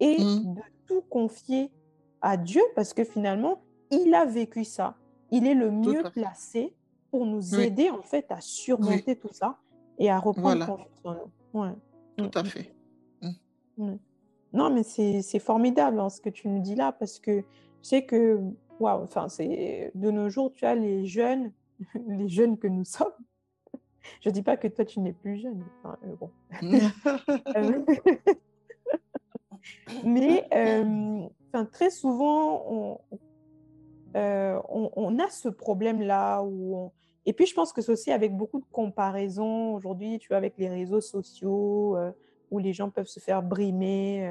et 0.00 0.22
Mhm. 0.22 0.54
de 0.54 0.60
tout 0.86 1.02
confier 1.02 1.70
à 2.20 2.36
Dieu, 2.36 2.62
parce 2.74 2.94
que 2.94 3.04
finalement, 3.04 3.62
il 3.90 4.14
a 4.14 4.24
vécu 4.24 4.64
ça. 4.64 4.96
Il 5.30 5.46
est 5.46 5.54
le 5.54 5.70
mieux 5.70 6.02
placé 6.12 6.74
pour 7.10 7.26
nous 7.26 7.54
Oui, 7.54 7.62
aider 7.62 7.90
en 7.90 8.02
fait 8.02 8.26
à 8.30 8.36
oui, 8.36 8.42
surmonter 8.42 9.16
tout 9.16 9.32
ça 9.32 9.58
et 9.98 10.10
à 10.10 10.18
reprendre 10.18 10.64
voilà, 10.64 10.66
confiance 10.66 11.00
en 11.04 11.14
nous. 11.14 11.60
Ouais. 11.60 11.72
tout 12.16 12.24
Mm, 12.24 12.30
à 12.34 12.42
mm, 12.42 12.46
fait. 12.46 12.74
Mm. 13.22 13.28
mm. 13.78 13.98
Non, 14.54 14.70
mais 14.70 14.82
c'est 14.82 15.22
c'est 15.22 15.38
formidable 15.38 16.00
hein, 16.00 16.08
ce 16.08 16.20
que 16.20 16.30
tu 16.30 16.48
nous 16.48 16.60
dis 16.60 16.74
là, 16.74 16.90
parce 16.92 17.18
que 17.18 17.40
je 17.82 17.88
sais 17.88 18.04
que, 18.04 18.40
waouh, 18.80 19.02
enfin, 19.02 19.28
c'est 19.28 19.92
de 19.94 20.10
nos 20.10 20.28
jours, 20.28 20.52
tu 20.54 20.64
as 20.64 20.74
les 20.74 21.04
jeunes, 21.06 21.52
les 22.08 22.28
jeunes 22.28 22.58
que 22.58 22.66
nous 22.66 22.84
sommes. 22.84 23.12
Je 24.20 24.30
dis 24.30 24.42
pas 24.42 24.56
que 24.56 24.68
toi, 24.68 24.84
tu 24.84 25.00
n'es 25.00 25.12
plus 25.12 25.38
jeune. 25.38 25.64
enfin, 25.82 25.96
euh, 26.04 26.16
bon. 26.16 26.30
Euh, 27.56 27.82
mais 30.04 30.44
euh, 30.54 31.26
très 31.72 31.90
souvent, 31.90 32.62
on, 32.68 32.98
euh, 34.16 34.60
on, 34.68 34.90
on 34.96 35.18
a 35.18 35.28
ce 35.30 35.48
problème-là. 35.48 36.42
Où 36.42 36.76
on- 36.76 36.92
Et 37.26 37.32
puis, 37.32 37.46
je 37.46 37.54
pense 37.54 37.72
que 37.72 37.80
c'est 37.82 37.92
aussi 37.92 38.12
avec 38.12 38.36
beaucoup 38.36 38.60
de 38.60 38.66
comparaisons 38.70 39.72
aujourd'hui, 39.74 40.18
tu 40.18 40.28
vois, 40.28 40.36
avec 40.36 40.56
les 40.58 40.68
réseaux 40.68 41.00
sociaux, 41.00 41.96
où 42.50 42.58
les 42.58 42.72
gens 42.72 42.90
peuvent 42.90 43.06
se 43.08 43.20
faire 43.20 43.42
brimer, 43.42 44.26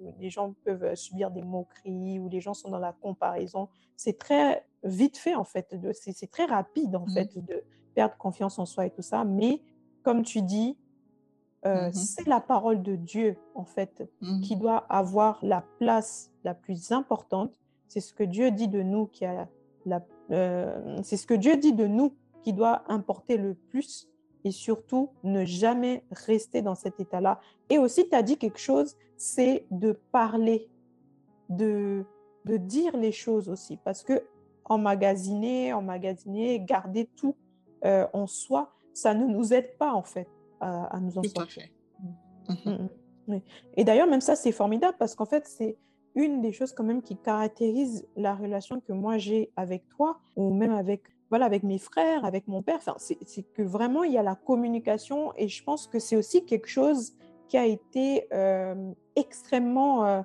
où 0.00 0.14
les 0.18 0.30
gens 0.30 0.54
peuvent 0.64 0.94
subir 0.94 1.30
des 1.30 1.42
moqueries, 1.42 2.18
où 2.18 2.28
les 2.28 2.40
gens 2.40 2.54
sont 2.54 2.70
dans 2.70 2.78
la 2.80 2.92
comparaison. 2.92 3.68
C'est 3.96 4.18
très 4.18 4.64
vite 4.84 5.16
fait, 5.18 5.34
en 5.34 5.44
fait. 5.44 5.74
C'est 5.92 6.30
très 6.30 6.44
rapide, 6.46 6.96
en 6.96 7.06
Mhm, 7.06 7.12
fait, 7.14 7.38
de 7.38 7.62
perdre 7.94 8.16
confiance 8.16 8.58
en 8.58 8.66
soi 8.66 8.86
et 8.86 8.90
tout 8.90 9.02
ça. 9.02 9.24
Mais, 9.24 9.60
comme 10.02 10.22
tu 10.22 10.42
dis, 10.42 10.76
euh, 11.64 11.86
mhm, 11.86 11.92
c'est 11.92 12.26
la 12.26 12.40
parole 12.40 12.82
de 12.82 12.96
Dieu, 12.96 13.36
en 13.54 13.64
fait, 13.64 14.08
qui 14.42 14.54
mhm. 14.54 14.60
doit 14.60 14.78
avoir 14.88 15.38
la 15.42 15.64
place 15.78 16.30
la 16.44 16.54
plus 16.54 16.90
importante. 16.92 17.58
C'est 17.88 18.00
ce 18.00 18.12
que 18.12 18.24
Dieu 18.24 18.50
dit 18.50 18.68
de 18.68 18.82
nous 18.82 19.06
qui 19.06 19.24
a 19.24 19.48
la, 19.84 20.02
euh, 20.30 20.98
c'est 21.02 21.16
ce 21.16 21.26
que 21.26 21.34
Dieu 21.34 21.56
dit 21.56 21.72
de 21.72 21.86
nous 21.86 22.14
qui 22.42 22.52
doit 22.52 22.82
importer 22.88 23.36
le 23.36 23.54
plus 23.54 24.08
et 24.44 24.50
surtout 24.50 25.10
ne 25.22 25.44
jamais 25.44 26.02
rester 26.10 26.62
dans 26.62 26.74
cet 26.74 26.98
état-là. 26.98 27.40
Et 27.70 27.78
aussi, 27.78 28.08
tu 28.08 28.14
as 28.14 28.22
dit 28.22 28.36
quelque 28.36 28.58
chose, 28.58 28.96
c'est 29.16 29.66
de 29.70 29.92
parler, 30.10 30.68
de, 31.48 32.04
de 32.44 32.56
dire 32.56 32.96
les 32.96 33.12
choses 33.12 33.48
aussi, 33.48 33.76
parce 33.76 34.02
que 34.02 34.24
emmagasiner, 34.64 35.72
emmagasiner, 35.72 36.60
garder 36.60 37.08
tout 37.16 37.36
euh, 37.84 38.06
en 38.12 38.26
soi, 38.26 38.72
ça 38.92 39.14
ne 39.14 39.26
nous 39.26 39.52
aide 39.52 39.76
pas 39.78 39.92
en 39.92 40.02
fait 40.02 40.28
à, 40.60 40.84
à 40.96 41.00
nous 41.00 41.18
en 41.18 41.22
Tout 41.22 41.30
à 41.36 41.40
sortir. 41.40 41.62
fait. 41.64 41.72
Mm, 42.00 42.70
Mhm. 42.70 42.74
mm, 42.84 42.88
oui. 43.28 43.42
Et 43.76 43.84
d'ailleurs, 43.84 44.06
même 44.08 44.20
ça, 44.20 44.36
c'est 44.36 44.52
formidable 44.52 44.96
parce 44.98 45.14
qu'en 45.14 45.26
fait, 45.26 45.46
c'est 45.46 45.76
une 46.14 46.40
des 46.42 46.52
choses 46.52 46.72
quand 46.72 46.84
même 46.84 47.00
qui 47.02 47.16
caractérise 47.16 48.06
la 48.16 48.34
relation 48.34 48.80
que 48.80 48.92
moi 48.92 49.16
j'ai 49.16 49.50
avec 49.56 49.88
toi 49.88 50.18
ou 50.36 50.52
même 50.52 50.72
avec 50.72 51.02
voilà, 51.30 51.46
avec 51.46 51.62
mes 51.62 51.78
frères, 51.78 52.26
avec 52.26 52.46
mon 52.46 52.60
père. 52.62 52.76
Enfin, 52.76 52.94
c'est 52.98 53.42
que 53.54 53.62
vraiment, 53.62 54.02
il 54.04 54.12
y 54.12 54.18
a 54.18 54.22
la 54.22 54.34
communication 54.34 55.32
et 55.38 55.48
je 55.48 55.64
pense 55.64 55.86
que 55.86 55.98
c'est 55.98 56.14
aussi 56.16 56.44
quelque 56.44 56.68
chose 56.68 57.14
qui 57.48 57.56
a 57.56 57.64
été 57.64 58.28
extrêmement 59.16 60.24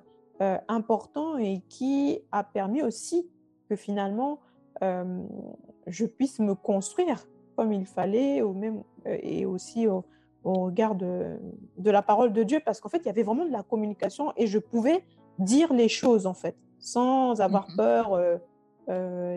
important 0.67 1.37
et 1.37 1.61
qui 1.69 2.19
a 2.33 2.43
permis 2.43 2.81
aussi 2.83 3.29
que 3.69 3.77
finalement, 3.77 4.39
je 4.81 6.05
puisse 6.05 6.39
me 6.39 6.55
construire 6.55 7.25
comme 7.57 7.73
il 7.73 7.87
fallait, 7.87 8.41
ou 8.43 8.53
même, 8.53 8.83
et 9.05 9.45
aussi 9.45 9.87
au, 9.87 10.05
regard 10.43 10.95
de, 10.95 11.37
de, 11.77 11.91
la 11.91 12.01
parole 12.01 12.31
de 12.31 12.43
Dieu, 12.43 12.61
parce 12.63 12.79
qu'en 12.79 12.87
fait, 12.87 12.99
il 12.99 13.07
y 13.07 13.09
avait 13.09 13.23
vraiment 13.23 13.45
de 13.45 13.51
la 13.51 13.63
communication 13.63 14.31
et 14.37 14.47
je 14.47 14.59
pouvais 14.59 15.03
dire 15.39 15.73
les 15.73 15.89
choses, 15.89 16.25
en 16.25 16.33
fait, 16.33 16.55
sans 16.79 17.41
avoir 17.41 17.67
mmh 17.69 17.75
peur 17.75 18.39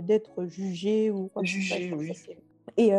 d'être 0.03 0.45
jugée 0.45 1.11
ou 1.11 1.29
quoi 1.35 1.43
Jugée, 1.43 1.93
oui. 1.93 2.13
Et 2.77 2.93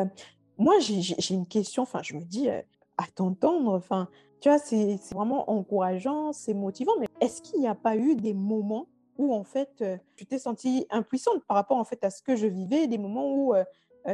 moi, 0.58 0.74
j'ai 0.80 1.34
une 1.34 1.46
question, 1.46 1.84
enfin, 1.84 2.02
je 2.04 2.16
me 2.16 2.24
dis, 2.24 2.50
à 2.50 3.06
t'entendre, 3.16 3.74
enfin, 3.74 4.10
tu 4.42 4.50
vois, 4.50 4.58
c'est 4.58 5.00
vraiment 5.14 5.50
encourageant, 5.50 6.34
c'est 6.34 6.56
motivant, 6.56 6.94
mais 7.00 7.08
est-ce 7.22 7.42
qu'il 7.42 7.62
n'y 7.62 7.68
a 7.68 7.76
pas 7.76 7.96
eu 7.96 8.16
des 8.16 8.34
moments 8.34 8.88
où, 9.18 9.34
en 9.34 9.46
fait, 9.46 9.86
tu 10.18 10.26
t'es 10.26 10.40
sentie 10.40 10.86
impuissante 10.90 11.46
par 11.48 11.56
rapport, 11.56 11.78
en 11.78 11.86
fait, 11.86 12.04
à 12.04 12.10
ce 12.10 12.22
que 12.22 12.36
je 12.36 12.48
vivais, 12.48 12.88
des 12.88 12.98
moments 12.98 13.32
où 13.32 13.54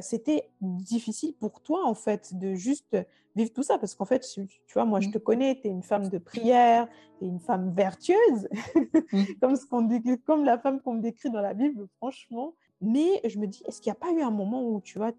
c'était 0.02 0.50
difficile 0.62 1.34
pour 1.34 1.62
toi, 1.62 1.86
en 1.86 1.94
fait, 1.94 2.38
de 2.38 2.56
juste 2.56 2.98
vivre 3.36 3.52
tout 3.54 3.64
ça? 3.64 3.78
Parce 3.78 3.96
qu'en 3.96 4.06
fait, 4.06 4.20
tu, 4.20 4.48
vois, 4.74 4.86
moi, 4.86 5.00
je 5.00 5.10
mmh. 5.10 5.12
te 5.12 5.18
connais, 5.18 5.60
tu 5.60 5.68
es 5.68 5.72
une 5.72 5.84
femme 5.84 6.10
de 6.10 6.18
prière, 6.18 6.88
tu 7.20 7.26
es 7.26 7.28
une 7.28 7.40
femme 7.40 7.74
vertueuse, 7.74 8.48
mmh. 8.76 9.24
comme, 9.42 9.56
ce 9.56 9.66
qu'on 9.66 9.82
dit, 9.82 10.02
comme 10.26 10.44
la 10.44 10.58
femme 10.58 10.82
qu'on 10.82 10.96
me 10.96 11.02
décrit 11.02 11.30
dans 11.30 11.42
la 11.42 11.54
Bible, 11.54 11.88
franchement. 11.98 12.54
Mais 12.82 13.22
je 13.28 13.40
me 13.40 13.48
dis, 13.48 13.64
est-ce 13.66 13.82
qu'il 13.82 13.92
n'y 13.92 13.98
a 13.98 14.00
pas 14.00 14.12
eu 14.12 14.22
un 14.22 14.32
moment 14.32 14.62
où, 14.62 14.82
tu 14.82 14.98
vois, 14.98 15.12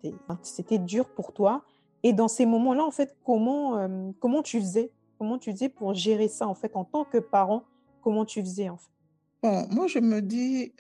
c'était 0.43 0.79
dur 0.79 1.09
pour 1.09 1.33
toi? 1.33 1.65
Et 2.03 2.13
dans 2.13 2.29
ces 2.29 2.47
moments-là, 2.47 2.85
en 2.85 2.93
fait, 2.93 3.17
comment, 3.25 3.89
comment 4.21 4.43
tu 4.43 4.61
faisais? 4.61 4.93
Comment 5.19 5.39
tu 5.39 5.51
faisais 5.51 5.69
pour 5.69 5.95
gérer 5.95 6.29
ça, 6.29 6.47
en 6.47 6.55
fait, 6.55 6.77
en 6.77 6.85
tant 6.85 7.05
que 7.05 7.19
parent? 7.19 7.65
Comment 8.01 8.25
tu 8.25 8.41
faisais, 8.41 8.69
en 8.69 8.77
fait? 8.77 8.93
Bon, 9.42 9.68
moi, 9.70 9.87
je 9.87 10.01
me 10.01 10.20
dis, 10.20 10.72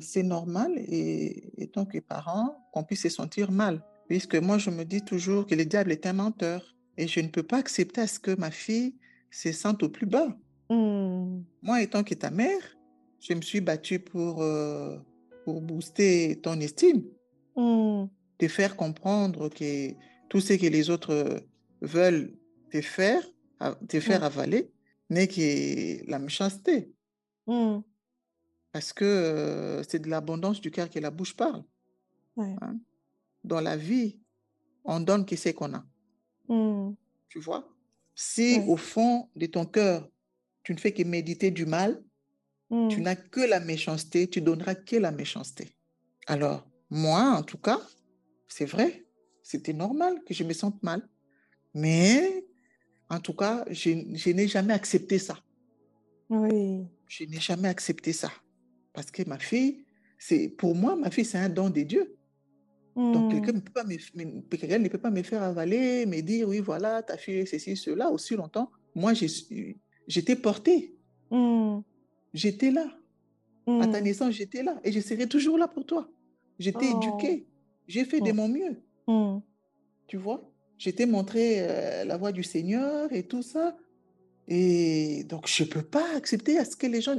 c'est 0.00 0.22
normal, 0.22 0.72
et, 0.76 1.70
tant 1.72 1.84
que 1.84 1.98
parent, 1.98 2.68
qu'on 2.72 2.84
puisse 2.84 3.02
se 3.02 3.08
sentir 3.08 3.50
mal. 3.50 3.84
Puisque 4.08 4.36
moi, 4.36 4.58
je 4.58 4.70
me 4.70 4.84
dis 4.84 5.02
toujours 5.02 5.46
que 5.46 5.54
le 5.54 5.64
diable 5.64 5.92
est 5.92 6.06
un 6.06 6.12
menteur. 6.12 6.76
Et 6.96 7.08
je 7.08 7.20
ne 7.20 7.28
peux 7.28 7.42
pas 7.42 7.58
accepter 7.58 8.02
à 8.02 8.06
ce 8.06 8.20
que 8.20 8.32
ma 8.32 8.50
fille 8.50 8.94
se 9.30 9.52
sente 9.52 9.82
au 9.82 9.88
plus 9.88 10.06
bas. 10.06 10.36
Mmh. 10.68 11.42
Moi, 11.62 11.82
étant 11.82 12.04
que 12.04 12.14
ta 12.14 12.30
mère, 12.30 12.76
je 13.20 13.34
me 13.34 13.40
suis 13.40 13.60
battue 13.60 13.98
pour, 14.00 14.44
pour 15.44 15.60
booster 15.60 16.40
ton 16.42 16.60
estime, 16.60 17.04
mmh. 17.56 18.04
te 18.38 18.48
faire 18.48 18.76
comprendre 18.76 19.48
que 19.48 19.92
tout 20.28 20.40
ce 20.40 20.54
que 20.54 20.66
les 20.66 20.90
autres 20.90 21.42
veulent 21.80 22.32
te 22.70 22.80
faire, 22.80 23.22
te 23.88 23.98
faire 24.00 24.22
avaler, 24.24 24.70
n'est 25.08 25.28
que 25.28 26.08
la 26.08 26.18
méchanceté. 26.18 26.92
Mmh. 27.50 27.82
Parce 28.70 28.92
que 28.92 29.82
c'est 29.88 29.98
de 29.98 30.08
l'abondance 30.08 30.60
du 30.60 30.70
cœur 30.70 30.88
que 30.88 31.00
la 31.00 31.10
bouche 31.10 31.34
parle. 31.34 31.64
Hein. 32.36 32.78
Dans 33.42 33.60
la 33.60 33.76
vie, 33.76 34.20
on 34.84 35.00
donne 35.00 35.26
ce 35.28 35.48
qu'on 35.50 35.74
a. 35.74 35.84
Mmh. 36.48 36.94
Tu 37.28 37.40
vois? 37.40 37.68
Si 38.14 38.60
au 38.68 38.76
fond 38.76 39.28
de 39.34 39.46
ton 39.46 39.66
cœur, 39.66 40.08
tu 40.62 40.72
ne 40.72 40.78
fais 40.78 40.92
que 40.92 41.02
méditer 41.02 41.50
du 41.50 41.66
mal, 41.66 42.00
tu 42.70 42.76
mmh. 42.76 43.00
n'as 43.00 43.16
que 43.16 43.40
la 43.40 43.58
méchanceté, 43.58 44.28
tu 44.28 44.40
donneras 44.40 44.76
que 44.76 44.94
la 44.94 45.10
méchanceté. 45.10 45.74
Alors, 46.28 46.64
moi, 46.88 47.32
en 47.36 47.42
tout 47.42 47.58
cas, 47.58 47.80
c'est 48.46 48.64
vrai, 48.64 49.04
c'était 49.42 49.72
normal 49.72 50.22
que 50.24 50.34
je 50.34 50.44
me 50.44 50.52
sente 50.52 50.80
mal. 50.84 51.08
Mais, 51.74 52.46
en 53.08 53.18
tout 53.18 53.34
cas, 53.34 53.64
je, 53.70 53.90
je 54.14 54.30
n'ai 54.30 54.46
jamais 54.46 54.72
accepté 54.72 55.18
ça. 55.18 55.36
Oui. 56.28 56.86
Je 57.10 57.24
n'ai 57.24 57.40
jamais 57.40 57.68
accepté 57.68 58.12
ça. 58.12 58.30
Parce 58.92 59.10
que 59.10 59.28
ma 59.28 59.38
fille, 59.38 59.84
c'est 60.16 60.48
pour 60.48 60.76
moi, 60.76 60.94
ma 60.94 61.10
fille, 61.10 61.24
c'est 61.24 61.38
un 61.38 61.48
don 61.48 61.68
de 61.68 61.80
Dieu. 61.80 62.16
Donc, 62.94 63.32
quelqu'un 63.32 63.52
mmh. 63.52 63.56
ne, 63.56 63.60
peut 63.60 63.72
pas 63.72 63.84
me, 63.84 64.78
ne 64.78 64.88
peut 64.88 64.98
pas 64.98 65.10
me 65.10 65.22
faire 65.22 65.42
avaler, 65.42 66.06
me 66.06 66.20
dire, 66.20 66.48
oui, 66.48 66.60
voilà, 66.60 67.02
ta 67.02 67.16
fille 67.16 67.38
est 67.38 67.46
ceci, 67.46 67.76
cela, 67.76 68.10
aussi 68.10 68.36
longtemps. 68.36 68.70
Moi, 68.94 69.12
j'étais 70.06 70.36
portée. 70.36 70.94
Mmh. 71.32 71.80
J'étais 72.32 72.70
là. 72.70 72.86
À 73.66 73.88
ta 73.88 74.00
mmh. 74.00 74.04
naissance, 74.04 74.34
j'étais 74.34 74.62
là. 74.62 74.80
Et 74.84 74.92
je 74.92 75.00
serai 75.00 75.26
toujours 75.26 75.58
là 75.58 75.66
pour 75.66 75.86
toi. 75.86 76.08
J'étais 76.60 76.90
oh. 76.92 77.00
éduquée. 77.00 77.48
J'ai 77.88 78.04
fait 78.04 78.20
de 78.20 78.30
mon 78.30 78.48
mieux. 78.48 78.82
Tu 80.06 80.16
vois? 80.16 80.48
J'étais 80.78 81.06
montré 81.06 81.56
euh, 81.58 82.04
la 82.04 82.16
voie 82.16 82.30
du 82.30 82.44
Seigneur 82.44 83.12
et 83.12 83.24
tout 83.24 83.42
ça. 83.42 83.76
Et 84.50 85.22
donc, 85.28 85.46
je 85.46 85.62
ne 85.62 85.68
peux 85.68 85.82
pas 85.82 86.16
accepter 86.16 86.58
à 86.58 86.64
ce 86.64 86.74
que 86.74 86.88
les 86.88 87.00
gens 87.00 87.14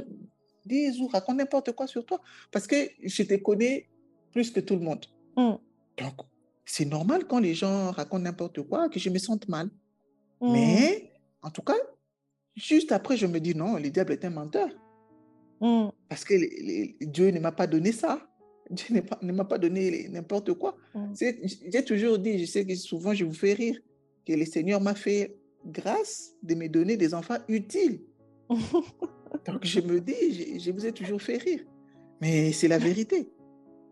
disent 0.66 1.00
ou 1.00 1.08
racontent 1.08 1.38
n'importe 1.38 1.72
quoi 1.72 1.86
sur 1.86 2.04
toi 2.04 2.20
parce 2.52 2.66
que 2.66 2.76
je 3.02 3.22
te 3.22 3.34
connais 3.34 3.88
plus 4.32 4.50
que 4.50 4.60
tout 4.60 4.76
le 4.76 4.82
monde. 4.82 5.04
Mmh. 5.36 5.54
Donc, 5.96 6.14
c'est 6.66 6.84
normal 6.84 7.26
quand 7.26 7.40
les 7.40 7.54
gens 7.54 7.90
racontent 7.90 8.22
n'importe 8.22 8.62
quoi 8.62 8.90
que 8.90 9.00
je 9.00 9.08
me 9.08 9.18
sente 9.18 9.48
mal. 9.48 9.70
Mmh. 10.42 10.52
Mais, 10.52 11.12
en 11.40 11.50
tout 11.50 11.62
cas, 11.62 11.78
juste 12.54 12.92
après, 12.92 13.16
je 13.16 13.26
me 13.26 13.40
dis 13.40 13.54
non, 13.54 13.76
le 13.76 13.88
diable 13.88 14.12
est 14.12 14.24
un 14.26 14.30
menteur. 14.30 14.68
Mmh. 15.62 15.88
Parce 16.10 16.24
que 16.24 16.34
Dieu 17.02 17.30
ne 17.30 17.40
m'a 17.40 17.52
pas 17.52 17.66
donné 17.66 17.92
ça. 17.92 18.28
Dieu 18.70 19.02
ne 19.22 19.32
m'a 19.32 19.44
pas 19.44 19.58
donné 19.58 20.06
n'importe 20.08 20.52
quoi. 20.52 20.76
J'ai 21.18 21.84
toujours 21.84 22.18
dit, 22.18 22.38
je 22.38 22.44
sais 22.44 22.66
que 22.66 22.74
souvent 22.74 23.14
je 23.14 23.24
vous 23.24 23.34
fais 23.34 23.54
rire, 23.54 23.78
que 24.26 24.34
le 24.34 24.44
Seigneur 24.44 24.82
m'a 24.82 24.94
fait 24.94 25.36
grâce 25.66 26.34
de 26.42 26.54
me 26.54 26.68
donner 26.68 26.96
des 26.96 27.14
enfants 27.14 27.38
utiles. 27.48 28.00
Donc 28.50 29.64
je 29.64 29.80
me 29.80 30.00
dis, 30.00 30.60
je, 30.60 30.70
vous 30.70 30.86
ai 30.86 30.92
toujours 30.92 31.20
fait 31.20 31.36
rire. 31.36 31.60
Mais 32.20 32.52
c'est 32.52 32.68
la 32.68 32.78
vérité. 32.78 33.32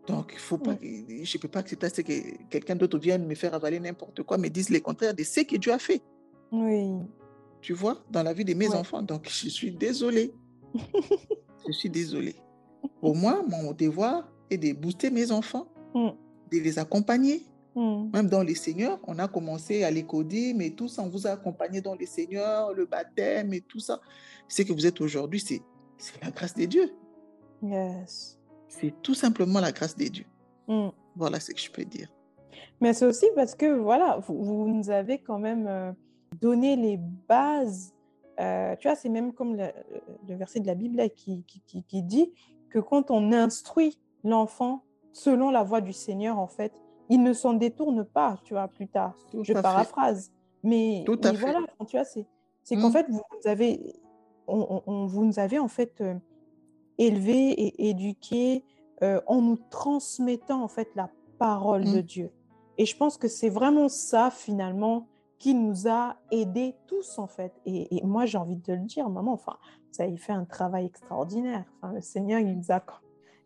Donc, 0.07 0.31
il 0.33 0.39
faut 0.39 0.57
pas, 0.57 0.75
je 0.81 0.87
ne 0.87 1.39
peux 1.39 1.47
pas 1.47 1.59
accepter 1.59 2.03
que 2.03 2.47
quelqu'un 2.49 2.75
d'autre 2.75 2.97
vienne 2.97 3.25
me 3.25 3.35
faire 3.35 3.53
avaler 3.53 3.79
n'importe 3.79 4.23
quoi, 4.23 4.37
me 4.37 4.47
dise 4.47 4.69
le 4.69 4.79
contraire 4.79 5.13
de 5.13 5.23
ce 5.23 5.41
que 5.41 5.57
Dieu 5.57 5.71
a 5.71 5.77
fait. 5.77 6.01
Oui. 6.51 6.97
Tu 7.61 7.73
vois, 7.73 8.03
dans 8.09 8.23
la 8.23 8.33
vie 8.33 8.43
de 8.43 8.53
mes 8.55 8.73
enfants. 8.73 9.03
Donc, 9.03 9.29
je 9.29 9.49
suis 9.49 9.71
désolée. 9.71 10.33
je 11.67 11.71
suis 11.71 11.89
désolée. 11.89 12.35
Pour 12.99 13.15
moi, 13.15 13.43
mon 13.47 13.73
devoir 13.73 14.27
est 14.49 14.57
de 14.57 14.73
booster 14.73 15.11
mes 15.11 15.31
enfants, 15.31 15.67
mm. 15.93 16.09
de 16.51 16.59
les 16.59 16.79
accompagner, 16.79 17.43
Mmh. 17.75 18.09
Même 18.13 18.27
dans 18.27 18.43
les 18.43 18.55
seigneurs, 18.55 18.99
on 19.07 19.17
a 19.19 19.27
commencé 19.27 19.83
à 19.83 19.91
l'écoder, 19.91 20.53
mais 20.53 20.71
tout 20.71 20.87
ça, 20.87 21.01
on 21.03 21.09
vous 21.09 21.25
a 21.25 21.31
accompagné 21.31 21.81
dans 21.81 21.95
les 21.95 22.05
seigneurs, 22.05 22.73
le 22.73 22.85
baptême 22.85 23.53
et 23.53 23.61
tout 23.61 23.79
ça. 23.79 24.01
Ce 24.47 24.61
que 24.61 24.73
vous 24.73 24.85
êtes 24.85 24.99
aujourd'hui, 24.99 25.39
c'est 25.39 25.61
la 26.21 26.31
grâce 26.31 26.53
de 26.53 26.65
Dieu. 26.65 26.93
Yes. 27.63 28.37
C'est 28.67 28.93
tout 29.01 29.13
simplement 29.13 29.59
la 29.59 29.71
grâce 29.71 29.95
de 29.95 30.05
Dieu. 30.05 30.25
Mmh. 30.67 30.89
Voilà 31.15 31.39
ce 31.39 31.51
que 31.51 31.59
je 31.59 31.71
peux 31.71 31.85
dire. 31.85 32.09
Mais 32.81 32.93
c'est 32.93 33.05
aussi 33.05 33.27
parce 33.35 33.55
que, 33.55 33.77
voilà, 33.79 34.19
vous, 34.27 34.67
nous 34.67 34.89
avez 34.89 35.19
quand 35.19 35.39
même 35.39 35.67
euh, 35.67 35.91
donné 36.41 36.75
les 36.75 36.97
bases. 36.97 37.93
Euh, 38.39 38.75
tu 38.77 38.87
vois, 38.87 38.95
c'est 38.95 39.09
même 39.09 39.33
comme 39.33 39.55
le, 39.55 40.35
verset 40.35 40.59
de 40.59 40.67
la 40.67 40.75
Bible 40.75 41.09
qui, 41.11 41.45
qui, 41.45 41.83
qui 41.83 42.03
dit 42.03 42.33
que 42.69 42.79
quand 42.79 43.11
on 43.11 43.31
instruit 43.31 43.99
l'enfant 44.23 44.83
selon 45.13 45.51
la 45.51 45.63
voie 45.63 45.81
du 45.81 45.93
Seigneur, 45.93 46.39
en 46.39 46.47
fait, 46.47 46.73
il 47.11 47.21
ne 47.21 47.33
s'en 47.33 47.53
détourne 47.53 48.05
pas, 48.05 48.39
tu 48.45 48.53
vois, 48.53 48.69
plus 48.69 48.87
tard. 48.87 49.13
je 49.33 49.53
paraphrase. 49.53 50.31
Mais, 50.63 51.03
voilà, 51.05 51.59
tu 51.87 51.97
vois, 51.97 52.05
c'est, 52.05 52.25
qu'en 52.75 52.89
mmh. 52.89 52.93
fait, 52.93 53.05
vous 53.09 53.21
avez, 53.45 53.99
on, 54.47 55.05
vous 55.07 55.25
nous 55.25 55.37
avez 55.37 55.59
en 55.59 55.67
fait 55.67 55.99
euh, 55.99 56.15
élevé 56.97 57.51
et 57.51 57.89
éduqué 57.89 58.63
euh, 59.03 59.19
en 59.27 59.41
nous 59.41 59.59
transmettant 59.69 60.63
en 60.63 60.69
fait 60.69 60.87
la 60.95 61.09
parole 61.37 61.83
de 61.83 61.99
mmh. 61.99 62.03
Dieu. 62.03 62.31
Et 62.77 62.85
je 62.85 62.95
pense 62.95 63.17
que 63.17 63.27
c'est 63.27 63.49
vraiment 63.49 63.89
ça 63.89 64.31
finalement 64.31 65.07
qui 65.37 65.53
nous 65.53 65.89
a 65.89 66.15
aidés 66.31 66.75
tous 66.87 67.19
en 67.19 67.27
fait. 67.27 67.51
Et, 67.65 68.01
moi 68.05 68.25
j'ai 68.25 68.37
envie 68.37 68.55
de 68.55 68.73
le 68.73 68.85
dire, 68.85 69.09
maman, 69.09 69.33
enfin, 69.33 69.57
ça 69.91 70.03
a 70.03 70.15
fait 70.15 70.31
un 70.31 70.45
travail 70.45 70.85
extraordinaire. 70.85 71.65
Enfin, 71.81 71.93
le 71.93 72.01
Seigneur 72.01 72.39
il 72.39 72.55
vous 72.55 72.71
a, 72.71 72.81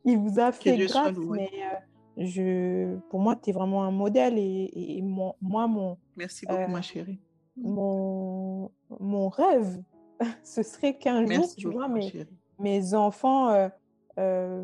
il 0.04 0.20
vous 0.20 0.40
a 0.40 0.52
fait 0.52 0.78
grâce, 0.86 1.18
mais 1.18 1.50
euh, 1.56 1.76
je, 2.18 2.98
pour 3.10 3.20
moi, 3.20 3.36
tu 3.36 3.50
es 3.50 3.54
vraiment 3.54 3.84
un 3.84 3.92
modèle 3.92 4.38
et, 4.38 5.02
moi, 5.02 5.36
mon. 5.42 5.98
Merci 6.16 6.46
beaucoup, 6.46 6.72
ma 6.72 6.80
euh, 6.80 6.82
chérie. 6.82 7.20
Mon, 7.58 8.72
mon 9.00 9.30
rêve, 9.30 9.82
ce 10.44 10.64
serait 10.64 10.98
qu'un 10.98 11.26
jour, 11.26 11.48
tu 11.56 11.70
vois, 11.70 11.88
mes, 11.88 12.12
mes 12.60 12.94
enfants 12.94 13.50
euh, 13.50 13.70
euh, 14.18 14.64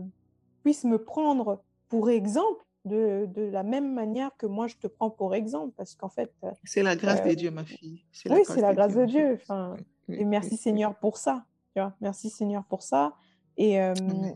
puissent 0.64 0.86
me 0.86 0.98
prendre 0.98 1.64
pour 1.90 2.10
exemple 2.10 2.66
de, 2.86 3.28
de, 3.34 3.44
la 3.44 3.64
même 3.64 3.94
manière 3.94 4.32
que 4.38 4.46
moi 4.46 4.68
je 4.68 4.76
te 4.76 4.88
prends 4.88 5.12
pour 5.12 5.36
exemple. 5.36 5.74
Parce 5.78 5.96
qu'en 5.96 6.10
fait 6.10 6.34
c'est 6.64 6.84
la 6.84 6.96
grâce 6.96 7.24
de 7.24 7.34
Dieu 7.34 7.52
ma 7.52 7.64
fille. 7.64 8.04
Oui 8.30 8.42
c'est 8.46 8.62
la 8.62 8.74
grâce 8.74 8.96
de 8.96 9.06
Dieu, 9.06 9.38
Enfin, 9.42 9.76
et 10.10 10.26
merci 10.26 10.58
Seigneur 10.58 10.96
pour 10.96 11.18
ça 11.18 11.46
tu 11.74 11.82
vois. 11.82 11.94
Merci 12.02 12.30
Seigneur 12.30 12.64
pour 12.66 12.82
ça 12.82 13.14
et, 13.58 13.78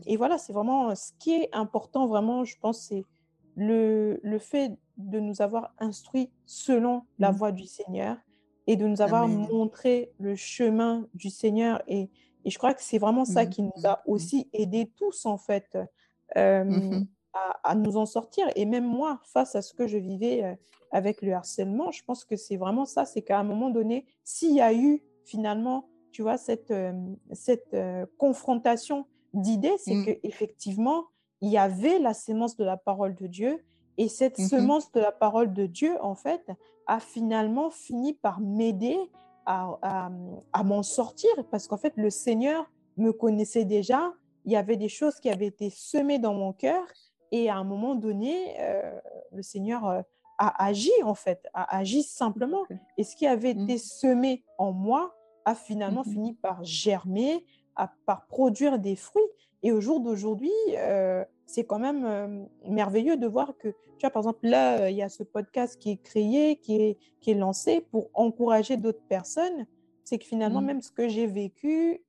et 0.06 0.16
voilà, 0.16 0.38
c'est 0.38 0.52
vraiment 0.52 0.94
ce 0.94 1.12
qui 1.18 1.32
est 1.34 1.48
important, 1.52 2.06
vraiment, 2.06 2.44
je 2.44 2.56
pense, 2.60 2.80
c'est 2.80 3.04
le, 3.56 4.20
le 4.22 4.38
fait 4.38 4.72
de 4.98 5.18
nous 5.20 5.40
avoir 5.42 5.72
instruits 5.78 6.30
selon 6.44 7.02
la 7.18 7.32
Mmh. 7.32 7.36
voie 7.36 7.52
du 7.52 7.66
Seigneur 7.66 8.16
et 8.66 8.76
de 8.76 8.86
nous 8.86 9.00
avoir 9.00 9.24
Amen. 9.24 9.48
montré 9.50 10.12
le 10.18 10.36
chemin 10.36 11.06
du 11.14 11.30
Seigneur. 11.30 11.82
Et, 11.88 12.10
et 12.44 12.50
je 12.50 12.58
crois 12.58 12.74
que 12.74 12.82
c'est 12.82 12.98
vraiment 12.98 13.24
ça 13.24 13.44
Mmh, 13.44 13.50
qui 13.50 13.62
nous 13.62 13.72
mmh, 13.82 13.86
a 13.86 14.02
mmh. 14.06 14.10
aussi 14.10 14.48
aidés 14.52 14.92
tous, 14.96 15.24
en 15.26 15.38
fait, 15.38 15.78
euh, 16.36 17.00
à, 17.32 17.70
à 17.70 17.74
nous 17.74 17.96
en 17.96 18.06
sortir. 18.06 18.46
Et 18.56 18.64
même 18.66 18.86
moi, 18.86 19.20
face 19.24 19.54
à 19.54 19.62
ce 19.62 19.72
que 19.74 19.86
je 19.86 19.98
vivais 19.98 20.44
euh, 20.44 20.54
avec 20.90 21.22
le 21.22 21.32
harcèlement, 21.32 21.90
je 21.92 22.04
pense 22.04 22.24
que 22.24 22.36
c'est 22.36 22.56
vraiment 22.56 22.84
ça, 22.84 23.04
c'est 23.04 23.22
qu'à 23.22 23.38
un 23.38 23.44
moment 23.44 23.70
donné, 23.70 24.06
s'il 24.24 24.54
y 24.54 24.60
a 24.60 24.72
eu 24.74 25.02
finalement, 25.24 25.88
tu 26.16 26.22
vois, 26.22 26.38
cette, 26.38 26.72
cette 27.32 27.76
confrontation 28.16 29.04
d'idées, 29.34 29.76
c'est 29.76 29.94
Mm, 29.96 30.04
qu'effectivement, 30.06 31.04
il 31.42 31.50
y 31.50 31.58
avait 31.58 31.98
la 31.98 32.14
sémence 32.14 32.56
de 32.56 32.64
la 32.64 32.78
parole 32.78 33.14
de 33.16 33.26
Dieu. 33.26 33.62
Et 33.98 34.08
cette 34.08 34.38
mhm. 34.38 34.48
semence 34.48 34.90
de 34.92 35.00
la 35.00 35.12
parole 35.12 35.52
de 35.52 35.66
Dieu, 35.66 35.92
en 36.00 36.14
fait, 36.14 36.50
a 36.86 37.00
finalement 37.00 37.68
fini 37.68 38.14
par 38.14 38.40
m'aider 38.40 38.98
à, 39.44 39.76
à- 39.82 40.10
à 40.54 40.64
m'en 40.64 40.82
sortir 40.82 41.28
parce 41.50 41.66
qu'en 41.68 41.76
fait, 41.76 41.92
le 41.96 42.08
Seigneur 42.08 42.64
me 42.96 43.12
connaissait 43.12 43.66
déjà. 43.66 44.14
Il 44.46 44.52
y 44.52 44.56
avait 44.56 44.78
des 44.78 44.88
choses 44.88 45.20
qui 45.20 45.28
avaient 45.28 45.48
été 45.48 45.68
semées 45.68 46.18
dans 46.18 46.32
mon 46.32 46.54
cœur. 46.54 46.82
Et 47.30 47.50
à 47.50 47.56
un 47.56 47.64
moment 47.64 47.94
donné, 47.94 48.54
euh, 48.58 48.98
le 49.32 49.42
Seigneur 49.42 49.86
euh, 49.86 50.00
a 50.38 50.64
agi, 50.64 50.92
en 51.04 51.14
fait, 51.14 51.46
a 51.52 51.76
agi 51.76 52.02
simplement. 52.02 52.64
Et 52.96 53.04
ce 53.04 53.14
qui 53.16 53.26
avait 53.26 53.52
Mm, 53.54 53.60
été 53.64 53.76
semé 53.76 54.44
en 54.56 54.72
moi 54.72 55.12
a 55.46 55.54
finalement 55.54 56.02
mhm. 56.04 56.12
fini 56.12 56.32
par 56.34 56.62
germer, 56.62 57.46
à- 57.76 57.90
par 58.04 58.26
produire 58.26 58.78
des 58.78 58.96
fruits. 58.96 59.22
Et 59.62 59.72
au 59.72 59.80
jour 59.80 60.00
d'aujourd'hui, 60.00 60.52
euh, 60.76 61.24
c'est 61.46 61.64
quand 61.64 61.78
même 61.78 62.04
euh, 62.04 62.44
merveilleux 62.68 63.16
de 63.16 63.26
voir 63.26 63.56
que, 63.56 63.68
tu 63.68 64.02
vois, 64.02 64.10
par 64.10 64.20
exemple, 64.22 64.46
là, 64.46 64.80
euh, 64.80 64.90
il 64.90 64.96
y 64.96 65.02
a 65.02 65.08
ce 65.08 65.22
podcast 65.22 65.78
qui 65.80 65.92
est 65.92 65.96
créé, 65.96 66.56
qui 66.56 66.76
est, 66.76 66.98
qui 67.20 67.30
est 67.30 67.34
lancé 67.34 67.80
pour 67.80 68.10
encourager 68.12 68.76
d'autres 68.76 69.06
personnes. 69.08 69.66
C'est 70.04 70.18
que 70.18 70.26
finalement, 70.26 70.60
Mm, 70.60 70.66
même 70.66 70.82
ce 70.82 70.90
que 70.90 71.08
j'ai 71.08 71.26
vécu 71.26 72.04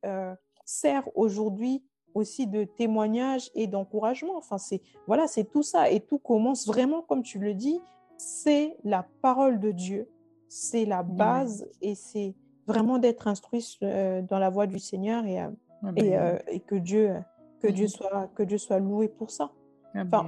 sert 0.65 1.07
aujourd'hui 1.15 1.81
aussi 2.13 2.45
de 2.47 2.63
témoignage 2.63 3.49
et 3.55 3.67
d'encouragement. 3.67 4.35
Enfin, 4.37 4.57
c'est 4.57 4.81
voilà, 5.07 5.27
c'est 5.27 5.45
tout 5.45 5.63
ça. 5.63 5.89
Et 5.89 5.99
tout 5.99 6.17
commence 6.17 6.67
vraiment, 6.67 7.01
comme 7.01 7.23
tu 7.23 7.39
le 7.39 7.53
dis, 7.53 7.79
c'est 8.17 8.77
la 8.83 9.07
parole 9.21 9.59
de 9.59 9.71
Dieu. 9.71 10.09
C'est 10.49 10.85
la 10.85 11.03
base 11.03 11.67
et 11.81 11.95
c'est 11.95 12.35
vraiment 12.67 12.99
d'être 12.99 13.27
instruit 13.27 13.77
euh, 13.81 14.21
dans 14.21 14.39
la 14.39 14.49
voie 14.49 14.67
du 14.67 14.77
Seigneur 14.79 15.25
et, 15.25 15.41
euh, 15.41 15.49
et, 15.95 16.17
euh, 16.17 16.37
et 16.47 16.59
que 16.59 16.75
Dieu, 16.75 17.15
que 17.61 17.67
Dieu 17.67 17.87
soit, 17.87 18.27
que 18.35 18.43
Dieu 18.43 18.57
soit 18.57 18.79
loué 18.79 19.07
pour 19.07 19.31
ça. 19.31 19.51
Enfin, 19.95 20.27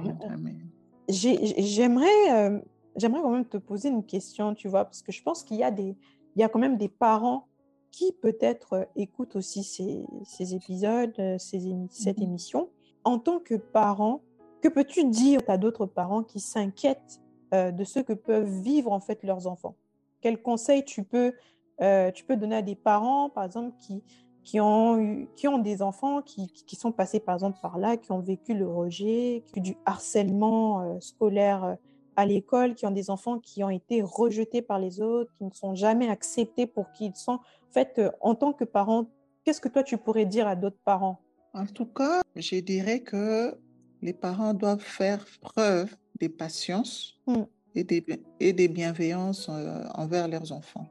j'aimerais, 1.08 2.62
j'aimerais 2.96 3.22
quand 3.22 3.30
même 3.30 3.44
te 3.46 3.56
poser 3.58 3.88
une 3.88 4.04
question, 4.04 4.54
tu 4.54 4.68
vois, 4.68 4.84
parce 4.84 5.02
que 5.02 5.12
je 5.12 5.22
pense 5.22 5.42
qu'il 5.44 5.58
y 5.58 5.62
a 5.64 5.70
des, 5.70 5.96
il 6.36 6.40
y 6.40 6.42
a 6.42 6.48
quand 6.48 6.58
même 6.58 6.76
des 6.76 6.88
parents 6.88 7.46
qui 7.90 8.12
peut-être 8.12 8.88
écoutent 8.96 9.36
aussi 9.36 9.64
ces, 9.64 10.04
ces 10.24 10.54
épisodes, 10.54 11.14
ces 11.38 11.66
émi- 11.66 11.88
cette 11.90 12.18
Mhm. 12.18 12.24
émission. 12.24 12.68
En 13.04 13.18
tant 13.18 13.38
que 13.40 13.54
parent, 13.54 14.22
que 14.60 14.68
peux-tu 14.68 15.04
dire 15.04 15.40
à 15.48 15.58
d'autres 15.58 15.86
parents 15.86 16.22
qui 16.22 16.38
s'inquiètent 16.40 17.20
euh, 17.52 17.72
de 17.72 17.82
ce 17.84 17.98
que 17.98 18.12
peuvent 18.12 18.60
vivre 18.60 18.92
en 18.92 19.00
fait 19.00 19.22
leurs 19.24 19.46
enfants? 19.46 19.74
Quels 20.20 20.40
conseils 20.40 20.84
tu 20.84 21.02
peux, 21.02 21.32
euh, 21.80 22.10
tu 22.10 22.24
peux 22.24 22.36
donner 22.36 22.56
à 22.56 22.62
des 22.62 22.74
parents, 22.74 23.30
par 23.30 23.44
exemple, 23.44 23.76
qui, 23.78 24.02
qui 24.42 24.60
ont 24.60 24.98
eu, 24.98 25.28
qui 25.36 25.48
ont 25.48 25.58
des 25.58 25.82
enfants 25.82 26.22
qui, 26.22 26.48
qui 26.48 26.76
sont 26.76 26.92
passés 26.92 27.20
par 27.20 27.34
exemple 27.34 27.58
par 27.60 27.78
là, 27.78 27.96
qui 27.96 28.12
ont 28.12 28.20
vécu 28.20 28.54
le 28.54 28.68
rejet, 28.68 29.44
qui 29.46 29.58
ont 29.58 29.58
eu 29.58 29.60
du 29.60 29.76
harcèlement 29.84 30.82
euh, 30.82 31.00
scolaire 31.00 31.64
euh, 31.64 31.74
à 32.16 32.26
l'école, 32.26 32.74
qui 32.74 32.86
ont 32.86 32.90
des 32.90 33.10
enfants 33.10 33.38
qui 33.38 33.62
ont 33.64 33.70
été 33.70 34.02
rejetés 34.02 34.62
par 34.62 34.78
les 34.78 35.00
autres, 35.00 35.32
qui 35.38 35.44
ne 35.44 35.50
sont 35.50 35.74
jamais 35.74 36.08
acceptés 36.08 36.66
pour 36.66 36.90
qui 36.92 37.06
ils 37.06 37.16
sont. 37.16 37.34
En 37.34 37.72
fait, 37.72 38.00
en 38.20 38.34
tant 38.34 38.52
que 38.52 38.64
parent, 38.64 39.06
qu'est-ce 39.44 39.60
que 39.60 39.68
toi 39.68 39.82
tu 39.82 39.96
pourrais 39.96 40.26
dire 40.26 40.46
à 40.46 40.56
d'autres 40.56 40.80
parents? 40.84 41.20
En 41.54 41.66
tout 41.66 41.86
cas, 41.86 42.20
je 42.36 42.56
dirais 42.56 43.00
que 43.00 43.56
les 44.02 44.12
parents 44.12 44.54
doivent 44.54 44.80
faire 44.80 45.24
preuve 45.40 45.96
de 46.20 46.28
patience 46.28 47.20
Mm. 47.26 47.44
et 47.74 47.84
de, 47.84 48.02
et 48.40 48.52
de 48.52 48.66
bienveillance 48.66 49.48
envers 49.94 50.28
leurs 50.28 50.52
enfants. 50.52 50.86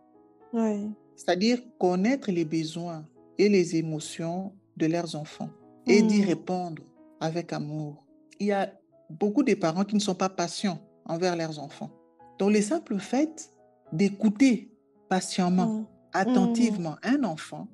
C'est-à-dire 1.16 1.60
connaître 1.78 2.32
les 2.32 2.46
besoins 2.46 3.06
et 3.38 3.50
les 3.50 3.76
émotions 3.76 4.54
de 4.78 4.86
leurs 4.88 5.16
enfants 5.16 5.50
et 5.88 6.02
d'y 6.02 6.22
Mm. 6.22 6.26
répondre 6.26 6.84
avec 7.20 7.52
amour. 7.54 8.06
Il 8.40 8.48
y 8.48 8.52
a 8.52 8.72
beaucoup 9.10 9.44
de 9.44 9.54
parents 9.56 9.84
qui 9.84 9.96
ne 9.96 10.00
sont 10.00 10.16
pas 10.16 10.30
patients 10.30 10.80
envers 11.06 11.36
leurs 11.36 11.60
enfants. 11.60 11.90
Donc, 12.38 12.54
le 12.54 12.62
simple 12.62 12.98
fait 13.00 13.52
d'écouter 13.92 14.72
patiemment, 15.10 15.68
Mm. 15.68 15.86
attentivement 16.14 16.96
un 17.04 17.24
enfant, 17.24 17.68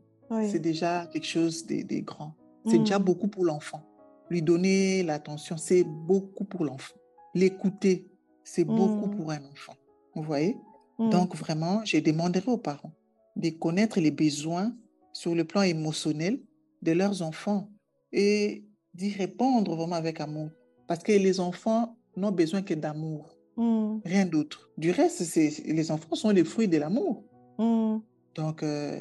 c'est 0.50 0.60
déjà 0.60 1.06
quelque 1.12 1.28
chose 1.28 1.66
de, 1.68 1.84
de 1.84 2.00
grand. 2.04 2.34
C'est 2.66 2.80
déjà 2.80 2.98
beaucoup 3.00 3.28
pour 3.28 3.46
l'enfant. 3.46 3.84
Lui 4.32 4.42
donner 4.42 5.04
l'attention, 5.04 5.56
c'est 5.56 5.84
beaucoup 5.84 6.46
pour 6.46 6.66
l'enfant. 6.66 6.96
L'écouter, 7.36 8.08
c'est 8.44 8.64
beaucoup 8.66 9.08
pour 9.16 9.30
un 9.32 9.44
enfant. 9.54 9.76
Vous 10.16 10.24
voyez? 10.24 10.58
Mm. 11.00 11.10
Donc, 11.10 11.36
vraiment, 11.36 11.84
je 11.86 11.98
demanderai 11.98 12.50
aux 12.52 12.58
parents 12.58 12.94
de 13.36 13.50
connaître 13.50 14.00
les 14.00 14.12
besoins 14.12 14.74
sur 15.14 15.36
le 15.36 15.44
plan 15.44 15.62
émotionnel 15.62 16.40
de 16.82 16.92
leurs 16.92 17.22
enfants 17.22 17.70
et 18.12 18.66
d'y 18.94 19.12
répondre 19.12 19.76
vraiment 19.76 19.96
avec 19.96 20.22
amour. 20.22 20.50
Parce 20.88 21.04
que 21.04 21.12
les 21.12 21.40
enfants 21.40 21.98
n'ont 22.16 22.32
besoin 22.32 22.62
que 22.62 22.74
d'amour, 22.74 23.36
Mm. 23.58 24.00
rien 24.04 24.26
d'autre. 24.26 24.70
Du 24.78 24.92
reste, 24.92 25.22
les 25.66 25.92
enfants 25.92 26.16
sont 26.16 26.30
les 26.30 26.44
fruits 26.44 26.68
de 26.68 26.78
l'amour. 26.78 27.24
Mm. 27.58 27.98
Donc, 28.36 28.64
euh, 28.64 29.00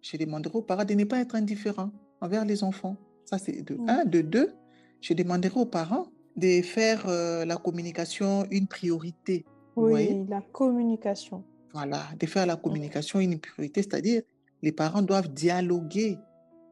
je 0.00 0.16
demanderai 0.16 0.58
aux 0.58 0.62
parents 0.62 0.84
de 0.84 0.94
ne 0.94 1.04
pas 1.04 1.20
être 1.20 1.34
indifférents 1.36 1.90
envers 2.20 2.44
les 2.44 2.64
enfants. 2.64 2.96
Ça, 3.24 3.38
c'est 3.38 3.62
de 3.62 3.78
un. 3.88 4.04
De 4.04 4.20
deux, 4.20 4.52
je 5.00 5.14
demanderai 5.14 5.60
aux 5.60 5.66
parents 5.66 6.06
de 6.36 6.62
faire 6.62 7.04
euh, 7.06 7.44
la 7.44 7.56
communication 7.56 8.46
une 8.50 8.66
priorité. 8.66 9.44
Oui, 9.76 10.26
la 10.28 10.40
communication. 10.52 11.44
Voilà, 11.72 12.02
de 12.18 12.26
faire 12.26 12.46
la 12.46 12.56
Mm. 12.56 12.60
communication 12.62 13.20
une 13.20 13.38
priorité, 13.38 13.82
c'est-à-dire 13.82 14.22
les 14.62 14.72
parents 14.72 15.02
doivent 15.02 15.28
dialoguer 15.32 16.18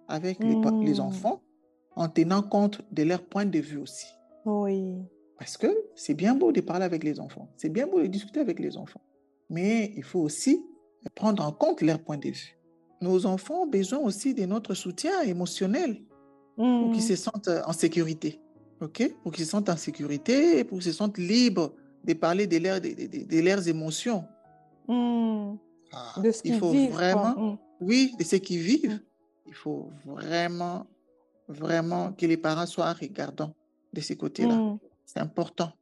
avec 0.09 0.43
les, 0.45 0.57
pa- 0.61 0.75
les 0.83 0.95
Mm. 0.97 1.01
enfants 1.01 1.41
en 1.97 2.09
tenant 2.09 2.43
compte 2.43 2.83
de 2.93 3.03
leur 3.03 3.23
point 3.25 3.47
de 3.47 3.59
vue 3.59 3.79
aussi. 3.79 4.07
Oui. 4.45 4.97
Parce 5.39 5.57
que 5.57 5.69
c'est 5.95 6.15
bien 6.15 6.35
beau 6.35 6.53
de 6.53 6.61
parler 6.61 6.85
avec 6.85 7.03
les 7.03 7.19
enfants, 7.19 7.49
c'est 7.57 7.71
bien 7.71 7.87
beau 7.87 8.01
de 8.03 8.07
discuter 8.07 8.41
avec 8.41 8.59
les 8.61 8.77
enfants, 8.77 9.01
mais 9.49 9.93
il 9.97 10.03
faut 10.03 10.21
aussi 10.21 10.63
prendre 11.15 11.43
en 11.45 11.53
compte 11.53 11.81
leur 11.81 11.99
point 12.01 12.19
de 12.19 12.29
vue. 12.29 12.59
Nos 13.01 13.25
enfants 13.25 13.63
ont 13.63 13.67
besoin 13.67 13.99
aussi 14.01 14.35
de 14.35 14.45
notre 14.45 14.75
soutien 14.75 15.23
émotionnel 15.23 16.03
pour 16.57 16.91
qu'ils 16.93 17.03
Mm. 17.03 17.07
se 17.07 17.17
sentent 17.17 17.49
en 17.67 17.73
sécurité, 17.73 18.39
ok? 18.83 19.15
Pour 19.23 19.33
qu'ils 19.33 19.47
se 19.47 19.51
sentent 19.53 19.71
en 19.71 19.77
sécurité 19.79 20.63
pour 20.65 20.79
qu'ils 20.79 20.93
se 20.93 20.99
sentent 20.99 21.17
libres 21.17 21.73
de 22.05 22.13
parler 22.15 22.47
de, 22.47 22.59
leurs- 22.59 22.81
de- 22.81 23.25
de- 23.25 23.41
leurs 23.41 23.67
émotions. 23.69 24.25
Mm. 24.89 25.55
Ah, 25.93 26.15
De 26.23 26.31
ce 26.31 26.41
il 26.45 26.59
faut 26.59 26.71
vivent, 26.71 26.93
vraiment, 26.93 27.35
Mm. 27.53 27.59
oui, 27.81 28.13
de 28.19 28.25
ce 28.25 28.37
qu'ils 28.37 28.61
vivent, 28.61 28.95
Mm. 28.95 29.49
il 29.49 29.55
faut 29.55 29.91
vraiment, 30.05 30.87
vraiment 31.49 32.13
que 32.13 32.27
les 32.27 32.37
parents 32.37 32.67
soient 32.67 32.93
regardants 32.93 33.55
de 33.93 34.01
ce 34.01 34.15
côté-là. 34.15 34.55
Mm. 34.57 34.79
C'est 35.05 35.21
important. 35.21 35.73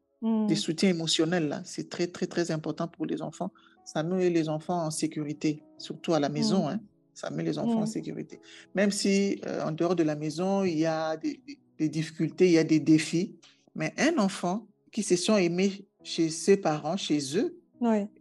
Des 0.48 0.57
soutiens 0.57 0.88
émotionnels, 0.88 1.46
là, 1.48 1.62
c'est 1.64 1.88
très, 1.88 2.09
très, 2.09 2.26
très 2.26 2.50
important 2.50 2.88
pour 2.88 3.07
les 3.07 3.22
enfants. 3.22 3.52
Ça 3.85 4.02
met 4.02 4.28
les 4.31 4.48
enfants 4.48 4.85
en 4.87 4.90
sécurité, 4.90 5.62
surtout 5.78 6.12
à 6.12 6.18
la 6.18 6.28
maison, 6.28 6.68
hein. 6.68 6.81
Ça 7.14 7.31
met 7.31 7.44
les 7.44 7.57
enfants 7.59 7.83
en 7.83 7.87
sécurité. 7.87 8.40
Même 8.74 8.90
si 8.90 9.40
euh, 9.46 9.62
en 9.64 9.70
dehors 9.72 9.94
de 9.94 10.02
la 10.02 10.16
maison, 10.16 10.64
il 10.64 10.78
y 10.78 10.87
a 10.87 11.16
des 11.16 11.88
difficultés, 11.88 12.46
il 12.46 12.52
y 12.52 12.59
a 12.59 12.64
des 12.64 12.81
défis, 12.81 13.37
mais 13.76 13.92
un 13.98 14.18
enfant 14.18 14.66
qui 14.90 15.02
se 15.04 15.14
sent 15.16 15.44
aimé 15.44 15.85
chez 16.09 16.31
ses 16.31 16.57
parents, 16.57 16.97
chez 16.97 17.37
eux, 17.37 17.61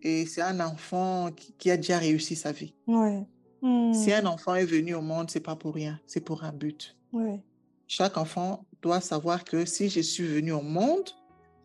et 0.02 0.26
c'est 0.26 0.42
un 0.42 0.60
enfant 0.60 1.32
qui, 1.32 1.54
qui 1.54 1.72
a 1.72 1.78
déjà 1.78 1.98
réussi 1.98 2.36
sa 2.36 2.52
vie. 2.52 2.74
Ouais. 2.86 3.26
Si 3.94 4.14
un 4.14 4.26
enfant 4.26 4.56
est 4.56 4.66
venu 4.66 4.94
au 4.94 5.02
monde, 5.02 5.32
c'est 5.32 5.40
pas 5.40 5.56
pour 5.56 5.74
rien, 5.74 6.00
c'est 6.06 6.22
pour 6.22 6.44
un 6.44 6.52
but. 6.52 6.96
Chaque 7.88 8.18
enfant 8.18 8.66
doit 8.82 9.02
savoir 9.02 9.44
que 9.44 9.66
si 9.66 9.90
je 9.90 10.02
suis 10.02 10.28
venu 10.28 10.52
au 10.52 10.62
monde, 10.62 11.10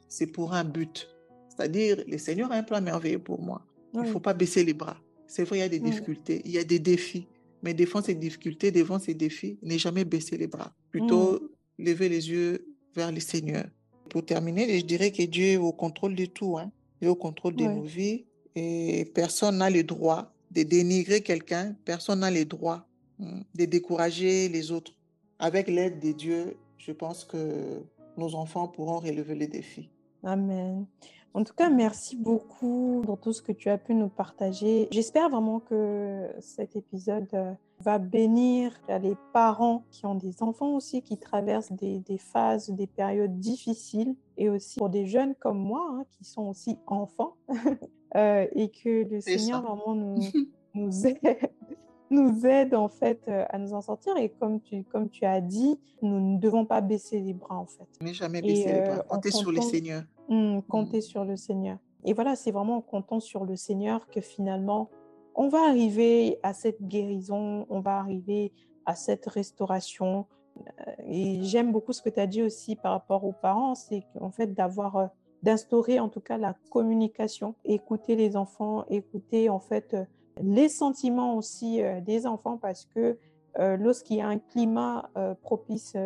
c'est 0.09 0.29
pour 0.29 0.55
un 0.55 0.65
but. 0.65 1.09
C'est-à-dire, 1.49 2.03
le 2.07 2.19
Seigneur 2.19 2.51
a 2.53 2.55
un 2.55 2.63
plan 2.63 2.81
merveilleux 2.81 3.19
pour 3.19 3.43
moi. 3.43 3.67
Il 3.95 4.01
ne 4.01 4.07
faut 4.07 4.21
pas 4.21 4.33
baisser 4.33 4.65
les 4.65 4.75
bras. 4.75 4.99
C'est 5.27 5.45
vrai, 5.45 5.59
il 5.59 5.61
y 5.61 5.65
a 5.65 5.69
des 5.69 5.81
difficultés, 5.81 6.41
il 6.45 6.53
y 6.53 6.59
a 6.59 6.65
des 6.65 6.79
défis. 6.79 7.27
Mais 7.63 7.75
devant 7.75 8.03
ces 8.03 8.15
difficultés, 8.15 8.71
devant 8.71 8.99
ces 8.99 9.15
défis, 9.15 9.59
ne 9.63 9.77
jamais 9.77 10.05
baisser 10.05 10.37
les 10.37 10.47
bras. 10.47 10.73
Plutôt 10.91 11.51
lever 11.79 12.09
les 12.09 12.31
yeux 12.31 12.67
vers 12.95 13.13
le 13.13 13.21
Seigneur. 13.21 13.67
Pour 14.13 14.27
terminer, 14.27 14.79
je 14.79 14.85
dirais 14.85 15.11
que 15.11 15.23
Dieu 15.23 15.47
est 15.47 15.57
au 15.57 15.73
contrôle 15.73 16.15
de 16.15 16.27
tout. 16.27 16.59
Hein. 16.59 16.71
Il 17.01 17.07
est 17.07 17.11
au 17.11 17.15
contrôle 17.15 17.57
de 17.57 17.65
Ouais. 17.65 17.75
nos 17.75 17.83
vies. 17.83 18.27
Et 18.55 19.11
personne 19.15 19.57
n'a 19.57 19.71
le 19.71 19.83
droit 19.83 20.31
de 20.51 20.63
dénigrer 20.65 21.23
quelqu'un. 21.23 21.75
Personne 21.87 22.21
n'a 22.21 22.31
le 22.31 22.45
droit 22.45 22.87
hum, 23.19 23.43
de 23.55 23.65
décourager 23.65 24.51
les 24.51 24.71
autres. 24.71 24.93
Avec 25.39 25.67
l'aide 25.69 25.99
de 25.99 26.13
Dieu, 26.13 26.57
je 26.77 26.93
pense 26.93 27.25
que 27.25 27.83
nos 28.19 28.35
enfants 28.35 28.69
pourront 28.69 28.99
relever 28.99 29.35
les 29.35 29.47
défis. 29.47 29.89
Amen. 30.23 30.85
En 31.33 31.43
tout 31.45 31.55
cas, 31.55 31.71
merci 31.71 32.15
beaucoup 32.15 33.01
pour 33.07 33.19
tout 33.19 33.33
ce 33.33 33.41
que 33.41 33.53
tu 33.53 33.71
as 33.71 33.79
pu 33.79 33.95
nous 33.95 34.11
partager. 34.11 34.89
J'espère 34.91 35.31
vraiment 35.31 35.61
que 35.61 36.29
cet 36.41 36.77
épisode 36.77 37.27
euh, 37.33 37.53
va 37.83 37.99
bénir 37.99 38.73
les 38.89 39.17
parents 39.33 39.85
qui 39.91 40.07
ont 40.07 40.15
des 40.15 40.43
enfants 40.43 40.75
aussi, 40.75 41.03
qui 41.03 41.19
traversent 41.19 41.73
des, 41.73 42.03
phases, 42.19 42.71
des 42.71 42.87
périodes 42.87 43.39
difficiles, 43.39 44.15
et 44.37 44.49
aussi 44.49 44.79
pour 44.79 44.89
des 44.89 45.07
jeunes 45.07 45.35
comme 45.35 45.59
moi, 45.59 45.87
hein, 45.93 46.05
qui 46.11 46.25
sont 46.25 46.49
aussi 46.49 46.79
enfants, 46.87 47.37
euh, 48.17 48.47
et 48.53 48.71
que 48.71 49.09
le 49.09 49.21
Seigneur 49.21 49.63
vraiment 49.63 49.95
nous, 49.95 50.21
nous 50.75 51.07
aide 51.07 51.19
nous 52.13 52.47
aide 52.47 52.75
en 52.75 52.89
fait 52.89 53.23
euh, 53.29 53.45
à 53.49 53.59
nous 53.59 53.73
en 53.73 53.81
sortir. 53.81 54.17
Et 54.17 54.29
comme 54.29 54.61
tu, 54.61 54.85
comme 54.85 55.09
tu 55.09 55.25
as 55.25 55.41
dit, 55.41 55.79
nous 56.03 56.35
ne 56.35 56.39
devons 56.39 56.65
pas 56.65 56.81
baisser 56.81 57.21
les 57.21 57.33
bras 57.33 57.57
en 57.57 57.67
fait. 57.67 57.89
Mais 58.03 58.15
jamais 58.15 58.43
baisser 58.43 58.73
les 58.73 58.81
bras, 58.81 58.99
compter 59.03 59.31
sur 59.31 59.51
le 59.51 59.61
Seigneur. 59.61 60.03
Mmh, 60.29 60.61
compter 60.69 60.99
mmh. 60.99 61.03
sur 61.03 61.25
le 61.25 61.37
Seigneur. 61.37 61.79
Et 62.05 62.13
voilà, 62.15 62.37
c'est 62.37 62.51
vraiment 62.51 62.77
en 62.77 62.81
comptant 62.81 63.21
sur 63.21 63.45
le 63.45 63.57
Seigneur 63.57 64.09
que 64.09 64.21
finalement, 64.21 64.91
on 65.35 65.49
va 65.49 65.67
arriver 65.69 66.39
à 66.43 66.53
cette 66.53 66.83
guérison, 66.83 67.67
on 67.69 67.81
va 67.81 67.99
arriver 67.99 68.53
à 68.87 68.95
cette 68.95 69.27
restauration. 69.27 70.27
Euh, 70.59 70.93
et 71.07 71.43
j'aime 71.43 71.73
beaucoup 71.73 71.93
ce 71.93 72.03
que 72.03 72.11
tu 72.11 72.21
as 72.21 72.27
dit 72.27 72.43
aussi 72.43 72.77
par 72.77 72.93
rapport 72.93 73.25
aux 73.25 73.33
parents, 73.33 73.75
c'est 73.75 74.05
qu'en 74.13 74.31
fait 74.31 74.49
d'avoir, 74.49 74.97
euh, 74.97 75.07
d'instaurer 75.43 76.01
en 76.01 76.09
tout 76.09 76.21
cas 76.21 76.39
la 76.39 76.55
communication, 76.71 77.55
écouter 77.65 78.17
les 78.17 78.37
enfants, 78.37 78.85
écouter 78.89 79.49
en 79.49 79.61
fait 79.61 79.97
les 80.41 80.69
sentiments 80.69 81.37
aussi 81.37 81.83
euh, 81.83 82.01
des 82.01 82.27
enfants 82.27 82.57
parce 82.57 82.87
que 82.95 83.19
euh, 83.59 83.77
lorsqu'il 83.77 84.17
y 84.17 84.21
a 84.21 84.29
un 84.29 84.39
climat 84.39 85.11
euh, 85.17 85.35
propice 85.43 85.97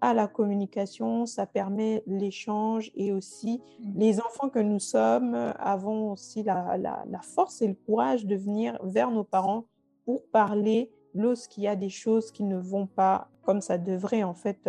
à 0.00 0.14
la 0.14 0.28
communication, 0.28 1.26
ça 1.26 1.46
permet 1.46 2.02
l'échange 2.06 2.90
et 2.94 3.12
aussi 3.12 3.60
mmh. 3.80 3.98
les 3.98 4.20
enfants 4.20 4.48
que 4.48 4.58
nous 4.58 4.78
sommes 4.78 5.34
avons 5.58 6.12
aussi 6.12 6.42
la, 6.42 7.00
force 7.22 7.62
et 7.62 7.68
le 7.68 7.74
courage 7.74 8.26
de 8.26 8.36
venir 8.36 8.78
vers 8.82 9.10
nos 9.10 9.24
parents 9.24 9.64
pour 10.04 10.26
parler 10.26 10.90
lorsqu'il 11.14 11.64
y 11.64 11.68
a 11.68 11.76
des 11.76 11.88
choses 11.88 12.30
qui 12.30 12.44
ne 12.44 12.58
vont 12.58 12.86
pas 12.86 13.28
comme 13.42 13.60
ça 13.60 13.78
devrait 13.78 14.22
en 14.22 14.34
fait 14.34 14.68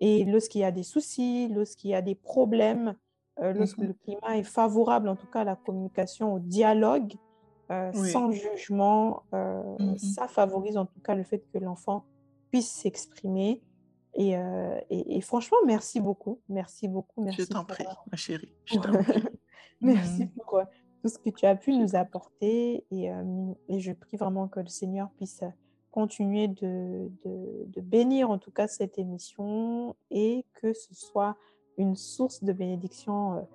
et 0.00 0.24
lorsqu'il 0.24 0.60
y 0.60 0.64
a 0.64 0.70
des 0.70 0.82
soucis, 0.82 1.48
lorsqu'il 1.48 1.90
y 1.90 1.94
a 1.94 2.02
des 2.02 2.14
problèmes, 2.14 2.94
lorsque 3.40 3.78
mmh 3.78 3.86
le 3.86 3.92
climat 3.94 4.36
est 4.36 4.44
favorable 4.44 5.08
en 5.08 5.16
tout 5.16 5.26
cas 5.26 5.40
à 5.40 5.44
la 5.44 5.56
communication, 5.56 6.34
au 6.34 6.38
dialogue, 6.38 7.14
euh, 7.70 7.92
sans 7.92 8.30
jugement. 8.30 9.22
Euh, 9.34 9.62
mmh 9.78 9.98
ça 9.98 10.28
favorise 10.28 10.76
en 10.76 10.86
tout 10.86 11.00
cas 11.00 11.14
le 11.14 11.24
fait 11.24 11.44
que 11.52 11.58
l'enfant 11.58 12.04
puisse 12.50 12.70
s'exprimer. 12.70 13.62
Et, 14.18 14.36
euh, 14.36 14.78
et, 14.90 15.20
franchement, 15.20 15.58
merci 15.64 16.00
beaucoup. 16.00 16.40
Merci 16.48 16.88
beaucoup. 16.88 17.22
Merci 17.22 17.42
je 17.42 17.46
t'en 17.46 17.64
prie, 17.64 17.84
ma 18.10 18.16
chérie. 18.16 18.52
merci 19.80 20.24
mmh 20.24 20.28
pour 20.30 20.60
tout 21.00 21.08
ce 21.08 21.18
que 21.18 21.30
tu 21.30 21.46
as 21.46 21.54
pu 21.54 21.72
nous 21.72 21.94
apporter. 21.94 22.84
Et, 22.90 23.10
et, 23.68 23.80
je 23.80 23.92
prie 23.92 24.16
vraiment 24.16 24.48
que 24.48 24.58
le 24.58 24.66
Seigneur 24.66 25.08
puisse 25.16 25.44
continuer 25.92 26.48
de, 26.48 27.10
de, 27.24 27.64
de, 27.66 27.80
bénir 27.80 28.30
en 28.30 28.38
tout 28.38 28.50
cas 28.50 28.66
cette 28.66 28.98
émission 28.98 29.96
et 30.10 30.44
que 30.54 30.72
ce 30.72 30.94
soit 30.94 31.36
une 31.76 31.94
source 31.94 32.42
de 32.42 32.52
bénédiction 32.52 33.46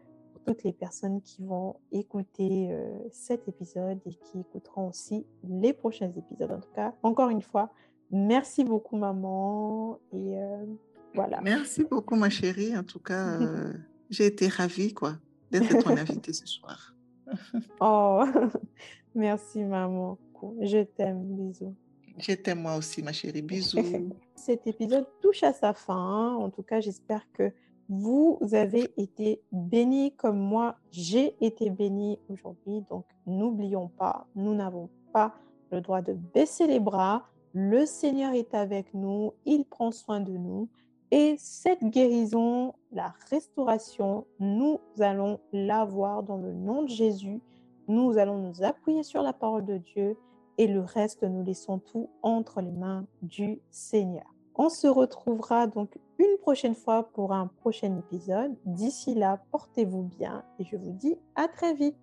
toutes 0.44 0.64
les 0.64 0.74
personnes 0.74 1.22
qui 1.22 1.44
vont 1.44 1.76
écouter 1.92 2.70
euh, 2.72 2.98
cet 3.12 3.48
épisode 3.48 4.00
et 4.06 4.14
qui 4.14 4.40
écouteront 4.40 4.90
aussi 4.90 5.26
les 5.44 5.74
prochains 5.74 6.12
épisodes. 6.12 6.52
En 6.52 6.60
tout 6.60 6.72
cas, 6.76 6.94
encore 7.04 7.30
une 7.30 7.42
fois, 7.42 7.72
merci 8.14 8.64
beaucoup 8.64 8.96
maman 8.96 10.00
et 10.14 10.38
euh, 10.38 10.66
voilà. 11.14 11.42
Merci 11.42 11.84
beaucoup 11.84 12.16
ma 12.16 12.30
chérie. 12.30 12.78
En 12.78 12.84
tout 12.84 13.00
cas, 13.00 13.28
euh, 13.42 13.74
j'ai 14.10 14.28
été 14.28 14.48
ravie 14.48 14.94
quoi 14.94 15.18
d'être 15.52 15.84
ton 15.84 15.98
invitée 15.98 16.34
ce 16.34 16.46
soir. 16.46 16.96
oh, 17.82 18.24
merci 19.16 19.64
maman. 19.64 20.18
Je 20.62 20.84
t'aime. 20.84 21.24
Bisous. 21.24 21.76
Je 22.18 22.34
t'aime 22.34 22.62
moi 22.62 22.76
aussi 22.76 23.02
ma 23.02 23.12
chérie. 23.12 23.42
Bisous. 23.42 24.12
Cet 24.36 24.68
épisode 24.68 25.08
touche 25.22 25.44
à 25.44 25.54
sa 25.54 25.74
fin. 25.74 26.36
En 26.36 26.50
tout 26.50 26.64
cas, 26.64 26.80
j'espère 26.80 27.26
que 27.34 27.52
vous 27.90 28.40
avez 28.54 28.92
été 28.98 29.42
bénis 29.52 30.14
comme 30.16 30.40
moi, 30.40 30.78
j'ai 30.92 31.36
été 31.42 31.70
béni 31.70 32.20
aujourd'hui. 32.30 32.82
Donc, 32.90 33.06
n'oublions 33.26 33.88
pas, 33.88 34.28
nous 34.36 34.56
n'avons 34.56 34.90
pas 35.12 35.36
le 35.72 35.82
droit 35.82 36.02
de 36.02 36.14
baisser 36.14 36.68
les 36.68 36.80
bras. 36.80 37.28
Le 37.54 37.86
Seigneur 37.86 38.34
est 38.34 38.56
avec 38.56 38.94
nous, 38.96 39.34
il 39.46 39.66
prend 39.66 39.92
soin 39.92 40.20
de 40.20 40.32
nous. 40.32 40.70
Et 41.12 41.36
cette 41.38 41.84
guérison, 41.84 42.74
la 42.92 43.14
restauration, 43.30 44.26
nous 44.40 44.80
allons 45.00 45.40
l'avoir 45.52 46.24
dans 46.24 46.38
le 46.38 46.52
nom 46.52 46.82
de 46.82 46.90
Jésus. 46.90 47.40
Nous 47.88 48.18
allons 48.18 48.40
nous 48.40 48.64
appuyer 48.64 49.04
sur 49.04 49.22
la 49.22 49.34
parole 49.34 49.66
de 49.66 49.78
Dieu 49.78 50.18
et 50.58 50.66
le 50.66 50.82
reste, 50.82 51.24
nous 51.24 51.44
laissons 51.44 51.80
tout 51.80 52.10
entre 52.22 52.62
les 52.62 52.72
mains 52.72 53.06
du 53.22 53.60
Seigneur. 53.70 54.26
On 54.56 54.70
se 54.70 54.88
retrouvera 54.88 55.68
donc 55.68 55.98
une 56.20 56.38
prochaine 56.38 56.76
fois 56.76 57.10
pour 57.14 57.34
un 57.34 57.48
prochain 57.48 57.98
épisode. 57.98 58.56
D'ici 58.66 59.16
là, 59.16 59.42
portez-vous 59.52 60.04
bien 60.04 60.44
et 60.60 60.64
je 60.64 60.76
vous 60.76 60.92
dis 60.92 61.16
à 61.36 61.48
très 61.48 61.74
vite. 61.74 61.98